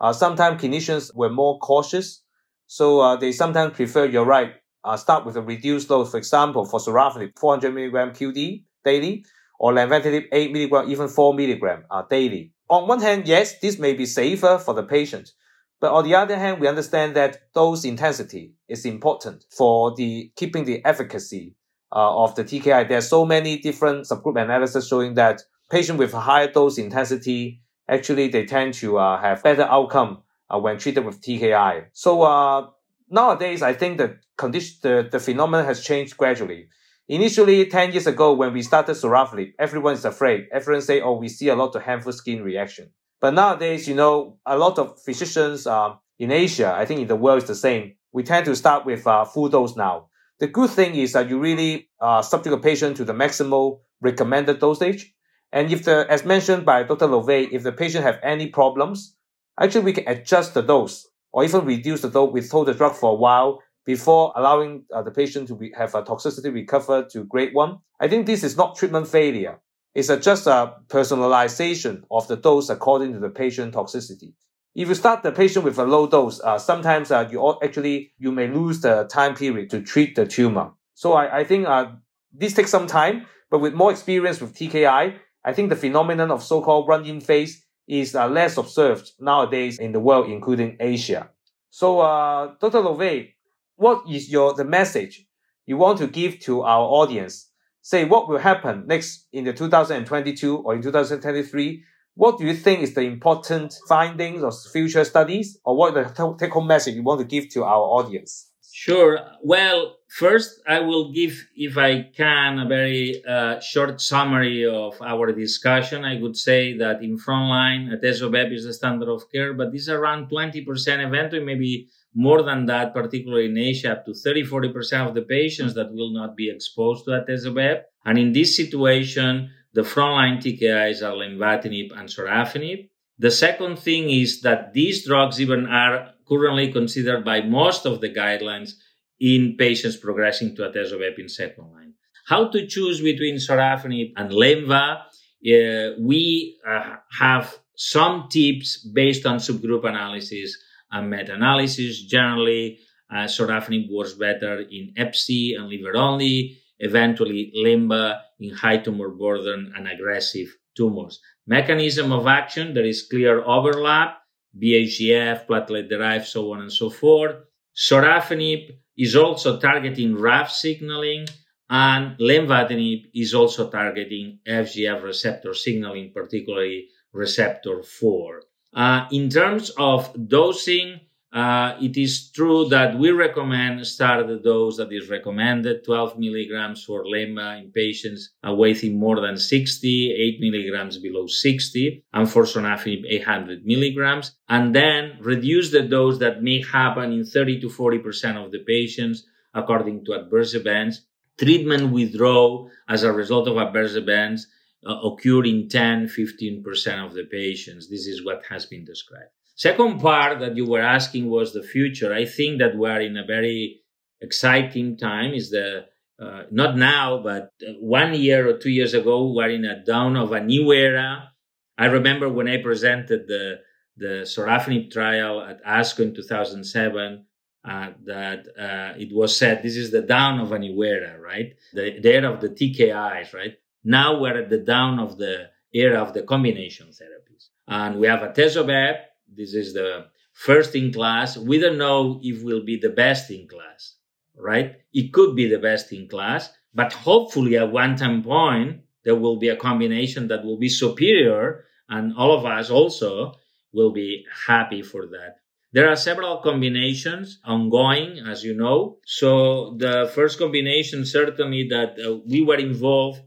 uh, 0.00 0.12
sometimes 0.12 0.60
clinicians 0.60 1.10
were 1.14 1.30
more 1.30 1.58
cautious. 1.60 2.22
So 2.66 3.00
uh, 3.00 3.16
they 3.16 3.32
sometimes 3.32 3.74
prefer, 3.74 4.04
you're 4.04 4.26
right, 4.26 4.52
uh, 4.84 4.98
start 4.98 5.24
with 5.24 5.36
a 5.36 5.42
reduced 5.42 5.88
dose. 5.88 6.10
For 6.10 6.18
example, 6.18 6.66
for 6.66 6.78
sorafenib, 6.80 7.38
400 7.38 7.74
milligram 7.74 8.10
QD 8.10 8.64
daily, 8.84 9.24
or 9.58 9.72
lenvatinib 9.72 10.26
8 10.30 10.52
milligram, 10.52 10.90
even 10.90 11.08
4 11.08 11.32
milligram 11.32 11.84
daily. 12.10 12.52
On 12.68 12.86
one 12.86 13.00
hand, 13.00 13.26
yes, 13.26 13.58
this 13.60 13.78
may 13.78 13.94
be 13.94 14.04
safer 14.04 14.58
for 14.58 14.74
the 14.74 14.82
patient. 14.82 15.32
But 15.80 15.92
on 15.92 16.04
the 16.04 16.14
other 16.14 16.38
hand, 16.38 16.60
we 16.60 16.68
understand 16.68 17.14
that 17.16 17.52
dose 17.54 17.84
intensity 17.84 18.54
is 18.68 18.86
important 18.86 19.44
for 19.50 19.94
the 19.94 20.32
keeping 20.36 20.64
the 20.64 20.84
efficacy 20.84 21.54
uh, 21.92 22.24
of 22.24 22.34
the 22.34 22.44
TKI. 22.44 22.88
There 22.88 22.98
are 22.98 23.02
so 23.02 23.26
many 23.26 23.58
different 23.58 24.06
subgroup 24.06 24.40
analysis 24.40 24.88
showing 24.88 25.14
that 25.14 25.42
patients 25.70 25.98
with 25.98 26.12
higher 26.12 26.50
dose 26.50 26.78
intensity 26.78 27.60
actually 27.88 28.28
they 28.28 28.46
tend 28.46 28.74
to 28.74 28.98
uh, 28.98 29.20
have 29.20 29.42
better 29.42 29.64
outcome 29.64 30.22
uh, 30.50 30.58
when 30.58 30.78
treated 30.78 31.04
with 31.04 31.20
TKI. 31.20 31.86
So 31.92 32.22
uh, 32.22 32.68
nowadays, 33.10 33.62
I 33.62 33.72
think 33.72 33.98
the 33.98 34.18
condition, 34.36 34.78
the, 34.82 35.08
the 35.10 35.20
phenomenon 35.20 35.66
has 35.66 35.84
changed 35.84 36.16
gradually. 36.16 36.68
Initially, 37.08 37.66
10 37.66 37.92
years 37.92 38.06
ago, 38.06 38.32
when 38.32 38.54
we 38.54 38.62
started 38.62 38.92
sorafenib, 38.92 39.52
everyone 39.58 39.92
is 39.92 40.06
afraid. 40.06 40.46
Everyone 40.50 40.80
say, 40.80 41.02
oh, 41.02 41.16
we 41.16 41.28
see 41.28 41.48
a 41.48 41.54
lot 41.54 41.76
of 41.76 41.82
hand-foot 41.82 42.14
skin 42.14 42.42
reaction. 42.42 42.90
But 43.24 43.32
nowadays, 43.32 43.88
you 43.88 43.94
know, 43.94 44.36
a 44.44 44.58
lot 44.58 44.78
of 44.78 45.00
physicians 45.00 45.66
uh, 45.66 45.94
in 46.18 46.30
Asia, 46.30 46.74
I 46.76 46.84
think 46.84 47.00
in 47.00 47.06
the 47.08 47.16
world 47.16 47.38
is 47.38 47.48
the 47.48 47.54
same. 47.54 47.94
We 48.12 48.22
tend 48.22 48.44
to 48.44 48.54
start 48.54 48.84
with 48.84 49.06
uh, 49.06 49.24
full 49.24 49.48
dose 49.48 49.76
now. 49.76 50.10
The 50.40 50.46
good 50.46 50.68
thing 50.68 50.94
is 50.94 51.14
that 51.14 51.30
you 51.30 51.38
really 51.40 51.88
uh, 52.02 52.20
subject 52.20 52.54
a 52.54 52.58
patient 52.58 52.98
to 52.98 53.04
the 53.06 53.14
maximal 53.14 53.80
recommended 54.02 54.58
dosage. 54.58 55.14
And 55.52 55.72
if 55.72 55.84
the, 55.84 56.06
as 56.10 56.26
mentioned 56.26 56.66
by 56.66 56.82
Dr. 56.82 57.06
Llovet, 57.06 57.48
if 57.50 57.62
the 57.62 57.72
patient 57.72 58.04
have 58.04 58.18
any 58.22 58.48
problems, 58.48 59.16
actually 59.58 59.84
we 59.86 59.94
can 59.94 60.06
adjust 60.06 60.52
the 60.52 60.60
dose 60.60 61.08
or 61.32 61.44
even 61.44 61.64
reduce 61.64 62.02
the 62.02 62.10
dose, 62.10 62.30
withhold 62.30 62.68
the 62.68 62.74
drug 62.74 62.94
for 62.94 63.12
a 63.12 63.14
while 63.14 63.62
before 63.86 64.34
allowing 64.36 64.84
uh, 64.94 65.02
the 65.02 65.10
patient 65.10 65.48
to 65.48 65.54
be, 65.54 65.72
have 65.74 65.94
a 65.94 66.02
toxicity 66.02 66.52
recover 66.52 67.06
to 67.12 67.24
grade 67.24 67.54
one. 67.54 67.78
I 67.98 68.06
think 68.06 68.26
this 68.26 68.44
is 68.44 68.58
not 68.58 68.76
treatment 68.76 69.08
failure. 69.08 69.60
It's 69.94 70.08
just 70.24 70.46
a 70.46 70.74
personalization 70.88 72.02
of 72.10 72.26
the 72.26 72.36
dose 72.36 72.68
according 72.68 73.12
to 73.12 73.20
the 73.20 73.30
patient 73.30 73.74
toxicity. 73.74 74.32
If 74.74 74.88
you 74.88 74.94
start 74.94 75.22
the 75.22 75.30
patient 75.30 75.64
with 75.64 75.78
a 75.78 75.84
low 75.84 76.08
dose, 76.08 76.40
uh, 76.40 76.58
sometimes 76.58 77.12
uh, 77.12 77.28
you 77.30 77.56
actually 77.62 78.10
you 78.18 78.32
may 78.32 78.48
lose 78.48 78.80
the 78.80 79.04
time 79.04 79.36
period 79.36 79.70
to 79.70 79.80
treat 79.82 80.16
the 80.16 80.26
tumor. 80.26 80.72
So 80.94 81.12
I, 81.12 81.40
I 81.40 81.44
think 81.44 81.68
uh, 81.68 81.92
this 82.32 82.54
takes 82.54 82.70
some 82.70 82.88
time, 82.88 83.26
but 83.50 83.60
with 83.60 83.74
more 83.74 83.92
experience 83.92 84.40
with 84.40 84.54
TKI, 84.54 85.16
I 85.44 85.52
think 85.52 85.68
the 85.68 85.76
phenomenon 85.76 86.32
of 86.32 86.42
so-called 86.42 86.88
run-in 86.88 87.20
phase 87.20 87.64
is 87.86 88.16
uh, 88.16 88.26
less 88.28 88.56
observed 88.56 89.12
nowadays 89.20 89.78
in 89.78 89.92
the 89.92 90.00
world, 90.00 90.28
including 90.28 90.76
Asia. 90.80 91.30
So, 91.70 92.00
uh, 92.00 92.54
Dr. 92.60 92.78
Llovet, 92.78 93.34
what 93.76 94.02
is 94.10 94.30
your 94.30 94.54
the 94.54 94.64
message 94.64 95.24
you 95.66 95.76
want 95.76 95.98
to 95.98 96.08
give 96.08 96.40
to 96.40 96.62
our 96.62 96.84
audience? 96.84 97.50
Say 97.90 98.06
what 98.06 98.28
will 98.28 98.38
happen 98.38 98.86
next 98.86 99.26
in 99.30 99.44
the 99.44 99.52
2022 99.52 100.56
or 100.56 100.74
in 100.74 100.80
2023 100.80 101.84
what 102.16 102.38
do 102.38 102.46
you 102.46 102.54
think 102.54 102.82
is 102.82 102.94
the 102.94 103.00
important 103.00 103.74
findings 103.88 104.42
of 104.44 104.54
future 104.72 105.04
studies 105.04 105.58
or 105.64 105.76
what 105.76 105.94
the 105.94 106.36
take 106.38 106.52
home 106.52 106.68
message 106.68 106.94
you 106.94 107.02
want 107.02 107.20
to 107.20 107.26
give 107.26 107.48
to 107.50 107.64
our 107.64 107.82
audience? 107.98 108.50
Sure. 108.72 109.18
Well, 109.42 109.96
first, 110.08 110.60
I 110.66 110.80
will 110.80 111.12
give, 111.12 111.46
if 111.56 111.76
I 111.76 112.10
can, 112.16 112.60
a 112.60 112.68
very 112.68 113.22
uh, 113.24 113.60
short 113.60 114.00
summary 114.00 114.64
of 114.66 115.00
our 115.02 115.32
discussion. 115.32 116.04
I 116.04 116.20
would 116.20 116.36
say 116.36 116.76
that 116.78 117.02
in 117.02 117.18
frontline, 117.18 117.90
atezolizumab 117.92 118.52
is 118.52 118.64
the 118.64 118.74
standard 118.74 119.08
of 119.08 119.30
care, 119.32 119.52
but 119.54 119.72
this 119.72 119.82
is 119.82 119.88
around 119.88 120.30
20%, 120.30 120.66
eventually 121.06 121.44
maybe 121.44 121.88
more 122.14 122.42
than 122.42 122.66
that, 122.66 122.94
particularly 122.94 123.46
in 123.46 123.58
Asia, 123.58 123.92
up 123.92 124.06
to 124.06 124.14
30, 124.14 124.44
40% 124.44 125.08
of 125.08 125.14
the 125.14 125.22
patients 125.22 125.74
that 125.74 125.92
will 125.92 126.12
not 126.12 126.36
be 126.36 126.48
exposed 126.48 127.04
to 127.04 127.10
atezolizumab. 127.10 127.82
And 128.04 128.18
in 128.18 128.32
this 128.32 128.56
situation, 128.56 129.50
the 129.72 129.82
frontline 129.82 130.38
TKIs 130.38 131.02
are 131.02 131.14
lenvatinib 131.14 131.90
and 131.98 132.08
sorafenib. 132.08 132.88
The 133.18 133.30
second 133.30 133.78
thing 133.78 134.10
is 134.10 134.42
that 134.42 134.72
these 134.72 135.06
drugs 135.06 135.40
even 135.40 135.66
are 135.66 136.12
currently 136.28 136.72
considered 136.72 137.24
by 137.24 137.42
most 137.42 137.84
of 137.84 138.00
the 138.00 138.08
guidelines 138.08 138.72
in 139.20 139.56
patients 139.58 139.96
progressing 139.96 140.54
to 140.56 140.62
atezolizumab 140.62 141.18
in 141.18 141.28
second 141.28 141.72
line. 141.72 141.94
How 142.26 142.48
to 142.48 142.66
choose 142.66 143.00
between 143.00 143.36
sorafenib 143.36 144.12
and 144.16 144.30
lenva? 144.30 145.02
Uh, 145.46 145.94
we 146.00 146.58
uh, 146.66 146.96
have 147.18 147.58
some 147.76 148.28
tips 148.30 148.78
based 148.78 149.26
on 149.26 149.38
subgroup 149.38 149.84
analysis 149.84 150.56
meta-analysis. 151.02 152.04
Generally, 152.04 152.78
uh, 153.10 153.24
sorafenib 153.24 153.90
works 153.90 154.14
better 154.14 154.60
in 154.60 154.92
FC 154.96 155.56
and 155.56 155.68
liver 155.68 155.96
only 155.96 156.58
eventually 156.78 157.52
lenva 157.56 158.20
in 158.40 158.50
high 158.50 158.78
tumor 158.78 159.10
burden 159.10 159.72
and 159.76 159.88
aggressive 159.88 160.48
tumors. 160.76 161.20
Mechanism 161.46 162.12
of 162.12 162.26
action, 162.26 162.74
there 162.74 162.84
is 162.84 163.06
clear 163.08 163.42
overlap, 163.44 164.18
VEGF, 164.60 165.46
platelet 165.46 165.88
derived, 165.88 166.26
so 166.26 166.52
on 166.52 166.60
and 166.62 166.72
so 166.72 166.90
forth. 166.90 167.36
Sorafenib 167.76 168.70
is 168.96 169.16
also 169.16 169.58
targeting 169.58 170.16
RAF 170.16 170.50
signaling, 170.50 171.26
and 171.68 172.16
lenvatinib 172.18 173.06
is 173.14 173.34
also 173.34 173.68
targeting 173.68 174.38
FGF 174.46 175.02
receptor 175.02 175.54
signaling, 175.54 176.12
particularly 176.12 176.88
receptor 177.12 177.82
4. 177.82 178.42
Uh, 178.74 179.06
in 179.12 179.30
terms 179.30 179.70
of 179.78 180.12
dosing, 180.28 181.00
uh, 181.32 181.76
it 181.80 181.96
is 181.96 182.30
true 182.30 182.68
that 182.68 182.96
we 182.96 183.10
recommend 183.10 183.84
start 183.86 184.26
the 184.26 184.36
dose 184.36 184.76
that 184.76 184.92
is 184.92 185.08
recommended 185.08 185.84
12 185.84 186.18
milligrams 186.18 186.84
for 186.84 187.04
LEMA 187.04 187.58
in 187.58 187.72
patients 187.72 188.30
weighing 188.44 188.98
more 188.98 189.20
than 189.20 189.36
60, 189.36 190.12
8 190.12 190.40
milligrams 190.40 190.98
below 190.98 191.26
60, 191.26 192.04
and 192.12 192.30
for 192.30 192.44
sorafenib 192.44 193.04
800 193.08 193.64
milligrams, 193.64 194.36
and 194.48 194.74
then 194.74 195.18
reduce 195.20 195.70
the 195.70 195.82
dose 195.82 196.18
that 196.18 196.42
may 196.42 196.62
happen 196.62 197.12
in 197.12 197.24
30 197.24 197.60
to 197.60 197.68
40% 197.68 198.44
of 198.44 198.52
the 198.52 198.60
patients 198.60 199.24
according 199.54 200.04
to 200.04 200.14
adverse 200.14 200.54
events. 200.54 201.02
Treatment 201.36 201.90
withdrawal 201.92 202.70
as 202.88 203.02
a 203.02 203.12
result 203.12 203.48
of 203.48 203.56
adverse 203.56 203.96
events 203.96 204.46
uh, 204.86 205.00
occur 205.00 205.44
in 205.44 205.68
10, 205.68 206.08
15% 206.08 207.06
of 207.06 207.14
the 207.14 207.24
patients. 207.24 207.88
This 207.88 208.06
is 208.06 208.24
what 208.24 208.42
has 208.48 208.66
been 208.66 208.84
described. 208.84 209.30
Second 209.56 210.00
part 210.00 210.40
that 210.40 210.56
you 210.56 210.66
were 210.66 210.80
asking 210.80 211.30
was 211.30 211.52
the 211.52 211.62
future. 211.62 212.12
I 212.12 212.24
think 212.24 212.58
that 212.58 212.76
we 212.76 212.88
are 212.88 213.00
in 213.00 213.16
a 213.16 213.24
very 213.24 213.80
exciting 214.20 214.96
time. 214.96 215.32
Is 215.32 215.50
the 215.50 215.86
uh, 216.20 216.42
not 216.50 216.76
now, 216.76 217.22
but 217.22 217.50
one 217.78 218.14
year 218.14 218.48
or 218.48 218.58
two 218.58 218.70
years 218.70 218.94
ago, 218.94 219.32
we 219.32 219.42
are 219.42 219.50
in 219.50 219.64
a 219.64 219.84
dawn 219.84 220.16
of 220.16 220.32
a 220.32 220.42
new 220.42 220.72
era. 220.72 221.30
I 221.78 221.86
remember 221.86 222.28
when 222.28 222.48
I 222.48 222.62
presented 222.62 223.28
the 223.28 223.60
the 223.96 224.24
sorafenib 224.24 224.90
trial 224.90 225.40
at 225.40 225.64
ASCO 225.64 226.00
in 226.00 226.14
2007. 226.14 227.26
Uh, 227.66 227.92
that 228.04 228.46
uh, 228.58 228.92
it 228.98 229.10
was 229.10 229.34
said 229.34 229.62
this 229.62 229.76
is 229.76 229.90
the 229.90 230.02
dawn 230.02 230.38
of 230.38 230.52
a 230.52 230.58
new 230.58 230.82
era, 230.82 231.18
right? 231.18 231.54
The, 231.72 231.98
the 231.98 232.12
era 232.12 232.30
of 232.30 232.42
the 232.42 232.50
TKIs, 232.50 233.32
right? 233.32 233.54
Now 233.84 234.20
we're 234.20 234.38
at 234.38 234.50
the 234.50 234.58
down 234.58 234.98
of 234.98 235.18
the 235.18 235.50
era 235.72 236.00
of 236.00 236.14
the 236.14 236.22
combination 236.22 236.88
therapies, 236.88 237.48
and 237.68 238.00
we 238.00 238.06
have 238.06 238.20
atezolizumab 238.20 238.96
this 239.36 239.54
is 239.54 239.74
the 239.74 240.06
first 240.32 240.74
in 240.74 240.92
class. 240.92 241.36
We 241.36 241.58
don't 241.58 241.78
know 241.78 242.20
if 242.22 242.42
we'll 242.42 242.64
be 242.64 242.78
the 242.78 242.90
best 242.90 243.30
in 243.30 243.48
class, 243.48 243.96
right? 244.36 244.76
It 244.92 245.12
could 245.12 245.34
be 245.34 245.48
the 245.48 245.58
best 245.58 245.92
in 245.92 246.08
class, 246.08 246.50
but 246.74 246.92
hopefully 246.92 247.56
at 247.56 247.72
one 247.72 247.96
time 247.96 248.22
point, 248.22 248.80
there 249.04 249.16
will 249.16 249.36
be 249.36 249.48
a 249.48 249.56
combination 249.56 250.28
that 250.28 250.44
will 250.44 250.58
be 250.58 250.68
superior 250.68 251.64
and 251.88 252.14
all 252.16 252.32
of 252.32 252.46
us 252.46 252.70
also 252.70 253.34
will 253.72 253.92
be 253.92 254.24
happy 254.46 254.82
for 254.82 255.06
that. 255.06 255.36
There 255.72 255.88
are 255.88 255.96
several 255.96 256.38
combinations 256.38 257.40
ongoing, 257.44 258.20
as 258.20 258.44
you 258.44 258.54
know. 258.54 258.98
So 259.04 259.74
the 259.76 260.10
first 260.14 260.38
combination 260.38 261.04
certainly 261.04 261.66
that 261.68 261.98
uh, 261.98 262.18
we 262.24 262.42
were 262.42 262.56
involved 262.58 263.20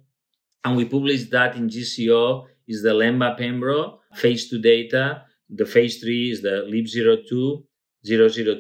and 0.64 0.76
we 0.76 0.86
published 0.86 1.32
that 1.32 1.56
in 1.56 1.70
JCO 1.70 2.46
is 2.68 2.82
the 2.84 2.90
Lemba 2.90 3.40
Pembro 3.40 4.00
phase 4.14 4.50
2 4.50 4.60
data 4.60 5.24
the 5.50 5.66
phase 5.66 6.02
3 6.02 6.32
is 6.32 6.42
the 6.42 6.68
LEAP02, 6.70 7.64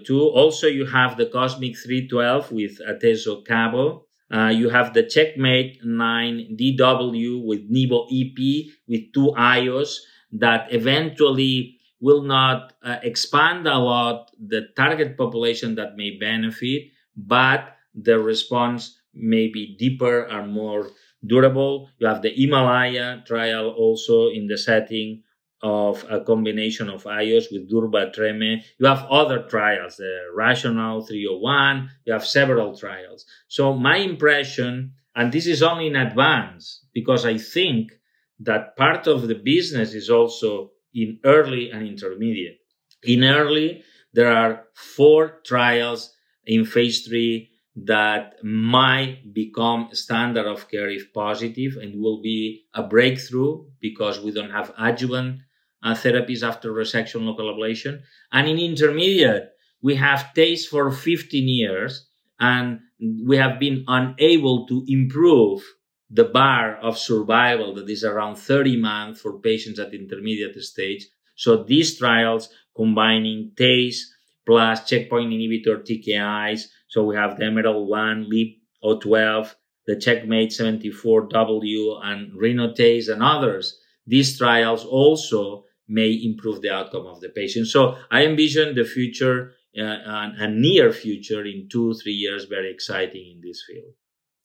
002. 0.05 0.19
Also, 0.19 0.67
you 0.67 0.85
have 0.85 1.17
the 1.17 1.25
Cosmic 1.25 1.77
312 1.77 2.51
with 2.51 2.79
Atezo 2.87 3.45
Cabo. 3.45 4.05
Uh, 4.31 4.51
you 4.53 4.69
have 4.69 4.93
the 4.93 5.03
Checkmate 5.03 5.83
9 5.83 6.57
DW 6.59 7.45
with 7.45 7.71
Nivo 7.71 8.09
Ipi 8.11 8.69
with 8.87 9.13
two 9.13 9.33
IOs 9.37 9.97
that 10.33 10.73
eventually 10.73 11.79
will 11.99 12.21
not 12.21 12.73
uh, 12.83 12.97
expand 13.03 13.67
a 13.67 13.77
lot 13.77 14.29
the 14.39 14.67
target 14.75 15.17
population 15.17 15.75
that 15.75 15.95
may 15.95 16.17
benefit, 16.17 16.91
but 17.15 17.75
the 17.95 18.19
response 18.19 18.99
may 19.13 19.47
be 19.47 19.75
deeper 19.79 20.23
and 20.23 20.51
more 20.51 20.91
durable. 21.25 21.89
You 21.99 22.07
have 22.07 22.21
the 22.21 22.33
Himalaya 22.33 23.23
trial 23.25 23.69
also 23.69 24.29
in 24.29 24.47
the 24.47 24.57
setting 24.57 25.23
of 25.63 26.05
a 26.09 26.21
combination 26.21 26.89
of 26.89 27.03
IOs 27.03 27.51
with 27.51 27.69
Durva 27.69 28.13
Treme. 28.15 28.61
You 28.77 28.85
have 28.85 29.05
other 29.09 29.43
trials, 29.43 29.97
the 29.97 30.27
Rationale 30.35 31.01
301, 31.01 31.89
you 32.05 32.13
have 32.13 32.25
several 32.25 32.77
trials. 32.77 33.25
So 33.47 33.73
my 33.73 33.97
impression, 33.97 34.93
and 35.15 35.31
this 35.31 35.47
is 35.47 35.63
only 35.63 35.87
in 35.87 35.95
advance, 35.95 36.85
because 36.93 37.25
I 37.25 37.37
think 37.37 37.91
that 38.39 38.77
part 38.77 39.07
of 39.07 39.27
the 39.27 39.35
business 39.35 39.95
is 39.95 40.09
also 40.09 40.71
in 40.93 41.19
early 41.25 41.71
and 41.71 41.87
intermediate. 41.87 42.59
In 43.03 43.23
early, 43.23 43.83
there 44.13 44.31
are 44.31 44.65
four 44.75 45.41
trials 45.43 46.13
in 46.45 46.65
phase 46.65 47.05
three 47.05 47.49
that 47.85 48.43
might 48.43 49.33
become 49.33 49.89
standard 49.91 50.47
of 50.47 50.69
care 50.69 50.89
if 50.89 51.13
positive 51.13 51.77
and 51.79 52.01
will 52.01 52.21
be 52.21 52.65
a 52.73 52.81
breakthrough 52.81 53.63
because 53.79 54.19
we 54.19 54.31
don't 54.31 54.49
have 54.49 54.73
adjuvant 54.79 55.39
uh, 55.83 55.93
therapies 55.93 56.41
after 56.41 56.73
resection 56.73 57.25
local 57.25 57.53
ablation. 57.53 58.01
And 58.31 58.47
in 58.47 58.57
intermediate, 58.57 59.49
we 59.81 59.95
have 59.95 60.33
TACE 60.33 60.65
for 60.65 60.91
15 60.91 61.47
years 61.47 62.07
and 62.39 62.79
we 62.99 63.37
have 63.37 63.59
been 63.59 63.85
unable 63.87 64.65
to 64.67 64.83
improve 64.87 65.63
the 66.09 66.23
bar 66.23 66.77
of 66.77 66.97
survival 66.97 67.75
that 67.75 67.89
is 67.89 68.03
around 68.03 68.37
30 68.37 68.77
months 68.77 69.21
for 69.21 69.39
patients 69.39 69.77
at 69.77 69.93
intermediate 69.93 70.59
stage. 70.63 71.05
So 71.35 71.63
these 71.63 71.97
trials 71.99 72.49
combining 72.75 73.51
TACE 73.55 74.13
plus 74.47 74.89
checkpoint 74.89 75.31
inhibitor 75.31 75.85
TKIs. 75.85 76.61
So 76.87 77.03
we 77.03 77.15
have 77.15 77.37
the 77.37 77.45
Emerald 77.45 77.89
1, 77.89 78.29
LEAP 78.29 78.61
012, 78.83 79.55
the 79.85 79.95
Checkmate 79.95 80.51
74W 80.51 81.99
and 82.03 82.31
RENOTACE 82.33 83.09
and 83.09 83.23
others. 83.23 83.79
These 84.05 84.37
trials 84.37 84.85
also 84.85 85.65
may 85.87 86.11
improve 86.11 86.61
the 86.61 86.69
outcome 86.69 87.05
of 87.07 87.21
the 87.21 87.29
patient. 87.29 87.67
So 87.67 87.97
I 88.11 88.25
envision 88.25 88.75
the 88.75 88.83
future 88.83 89.53
uh, 89.77 90.31
a 90.39 90.47
near 90.47 90.91
future 90.91 91.45
in 91.45 91.67
two, 91.71 91.93
three 91.93 92.13
years, 92.13 92.45
very 92.45 92.71
exciting 92.71 93.35
in 93.35 93.41
this 93.47 93.63
field. 93.67 93.93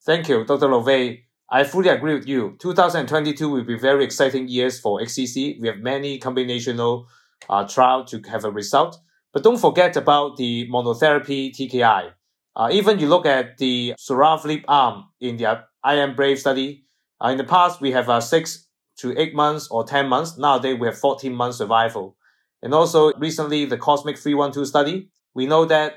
Thank 0.04 0.28
you, 0.28 0.44
Dr. 0.44 0.66
Llovet. 0.66 1.20
I 1.50 1.64
fully 1.64 1.88
agree 1.88 2.14
with 2.14 2.26
you. 2.26 2.56
2022 2.60 3.48
will 3.48 3.64
be 3.64 3.78
very 3.78 4.04
exciting 4.04 4.48
years 4.48 4.80
for 4.80 5.00
HCC. 5.00 5.60
We 5.60 5.68
have 5.68 5.78
many 5.78 6.18
combinational 6.18 7.06
uh, 7.48 7.66
trials 7.66 8.10
to 8.10 8.20
have 8.30 8.44
a 8.44 8.50
result. 8.50 8.98
But 9.32 9.42
don't 9.42 9.58
forget 9.58 9.96
about 9.96 10.36
the 10.36 10.68
monotherapy 10.70 11.50
TKI. 11.54 12.12
Uh, 12.54 12.68
even 12.72 12.98
you 12.98 13.08
look 13.08 13.26
at 13.26 13.58
the 13.58 13.94
sorafenib 13.98 14.64
arm 14.68 15.04
in 15.20 15.36
the 15.36 15.64
IMbrave 15.84 16.38
study. 16.38 16.84
Uh, 17.22 17.28
in 17.28 17.38
the 17.38 17.44
past, 17.44 17.80
we 17.80 17.92
have 17.92 18.08
uh, 18.08 18.20
six 18.20 18.66
to 18.98 19.18
eight 19.18 19.34
months 19.34 19.68
or 19.70 19.84
10 19.84 20.08
months. 20.08 20.36
Nowadays, 20.36 20.78
we 20.78 20.86
have 20.86 20.98
14 20.98 21.32
months 21.34 21.58
survival. 21.58 22.16
And 22.62 22.74
also 22.74 23.12
recently, 23.14 23.64
the 23.64 23.78
Cosmic 23.78 24.18
312 24.18 24.68
study, 24.68 25.10
we 25.34 25.46
know 25.46 25.64
that 25.64 25.94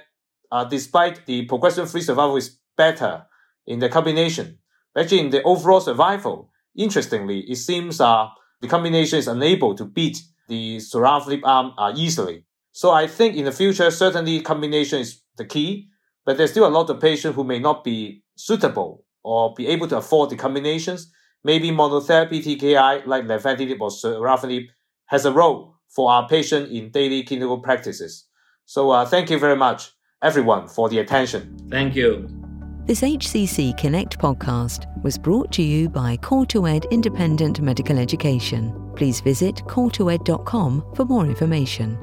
uh, 0.51 0.63
despite 0.63 1.25
the 1.25 1.45
progression-free 1.45 2.01
survival 2.01 2.37
is 2.37 2.57
better 2.77 3.25
in 3.67 3.79
the 3.79 3.89
combination, 3.89 4.59
actually 4.97 5.19
in 5.19 5.29
the 5.29 5.43
overall 5.43 5.81
survival, 5.81 6.51
interestingly, 6.75 7.39
it 7.41 7.57
seems 7.57 7.99
uh, 7.99 8.27
the 8.61 8.67
combination 8.67 9.19
is 9.19 9.27
unable 9.27 9.75
to 9.75 9.85
beat 9.85 10.21
the 10.47 10.77
sorafenib 10.77 11.41
arm 11.43 11.73
uh, 11.77 11.91
easily. 11.95 12.45
So 12.71 12.91
I 12.91 13.07
think 13.07 13.35
in 13.35 13.45
the 13.45 13.51
future, 13.51 13.91
certainly 13.91 14.41
combination 14.41 14.99
is 14.99 15.21
the 15.37 15.45
key, 15.45 15.89
but 16.25 16.37
there's 16.37 16.51
still 16.51 16.67
a 16.67 16.69
lot 16.69 16.89
of 16.89 16.99
patients 16.99 17.35
who 17.35 17.43
may 17.43 17.59
not 17.59 17.83
be 17.83 18.23
suitable 18.35 19.05
or 19.23 19.53
be 19.55 19.67
able 19.67 19.87
to 19.87 19.97
afford 19.97 20.29
the 20.29 20.35
combinations. 20.35 21.11
Maybe 21.43 21.69
monotherapy 21.69 22.43
TKI 22.43 23.05
like 23.05 23.25
lenvatinib 23.25 23.79
or 23.79 23.89
sorafenib 23.89 24.67
has 25.07 25.25
a 25.25 25.31
role 25.31 25.75
for 25.89 26.11
our 26.11 26.27
patient 26.27 26.71
in 26.71 26.91
daily 26.91 27.23
clinical 27.23 27.59
practices. 27.59 28.25
So 28.65 28.89
uh, 28.89 29.05
thank 29.05 29.29
you 29.29 29.39
very 29.39 29.55
much, 29.55 29.91
everyone, 30.21 30.67
for 30.67 30.89
the 30.89 30.99
attention. 30.99 31.57
Thank 31.69 31.95
you. 31.95 32.27
This 32.85 33.01
HCC 33.01 33.75
Connect 33.77 34.19
podcast 34.19 34.85
was 35.03 35.17
brought 35.17 35.51
to 35.53 35.63
you 35.63 35.89
by 35.89 36.17
COR2ED 36.17 36.91
Independent 36.91 37.61
Medical 37.61 37.97
Education. 37.97 38.91
Please 38.95 39.21
visit 39.21 39.55
cor2ed.com 39.55 40.93
for 40.95 41.05
more 41.05 41.25
information. 41.25 41.97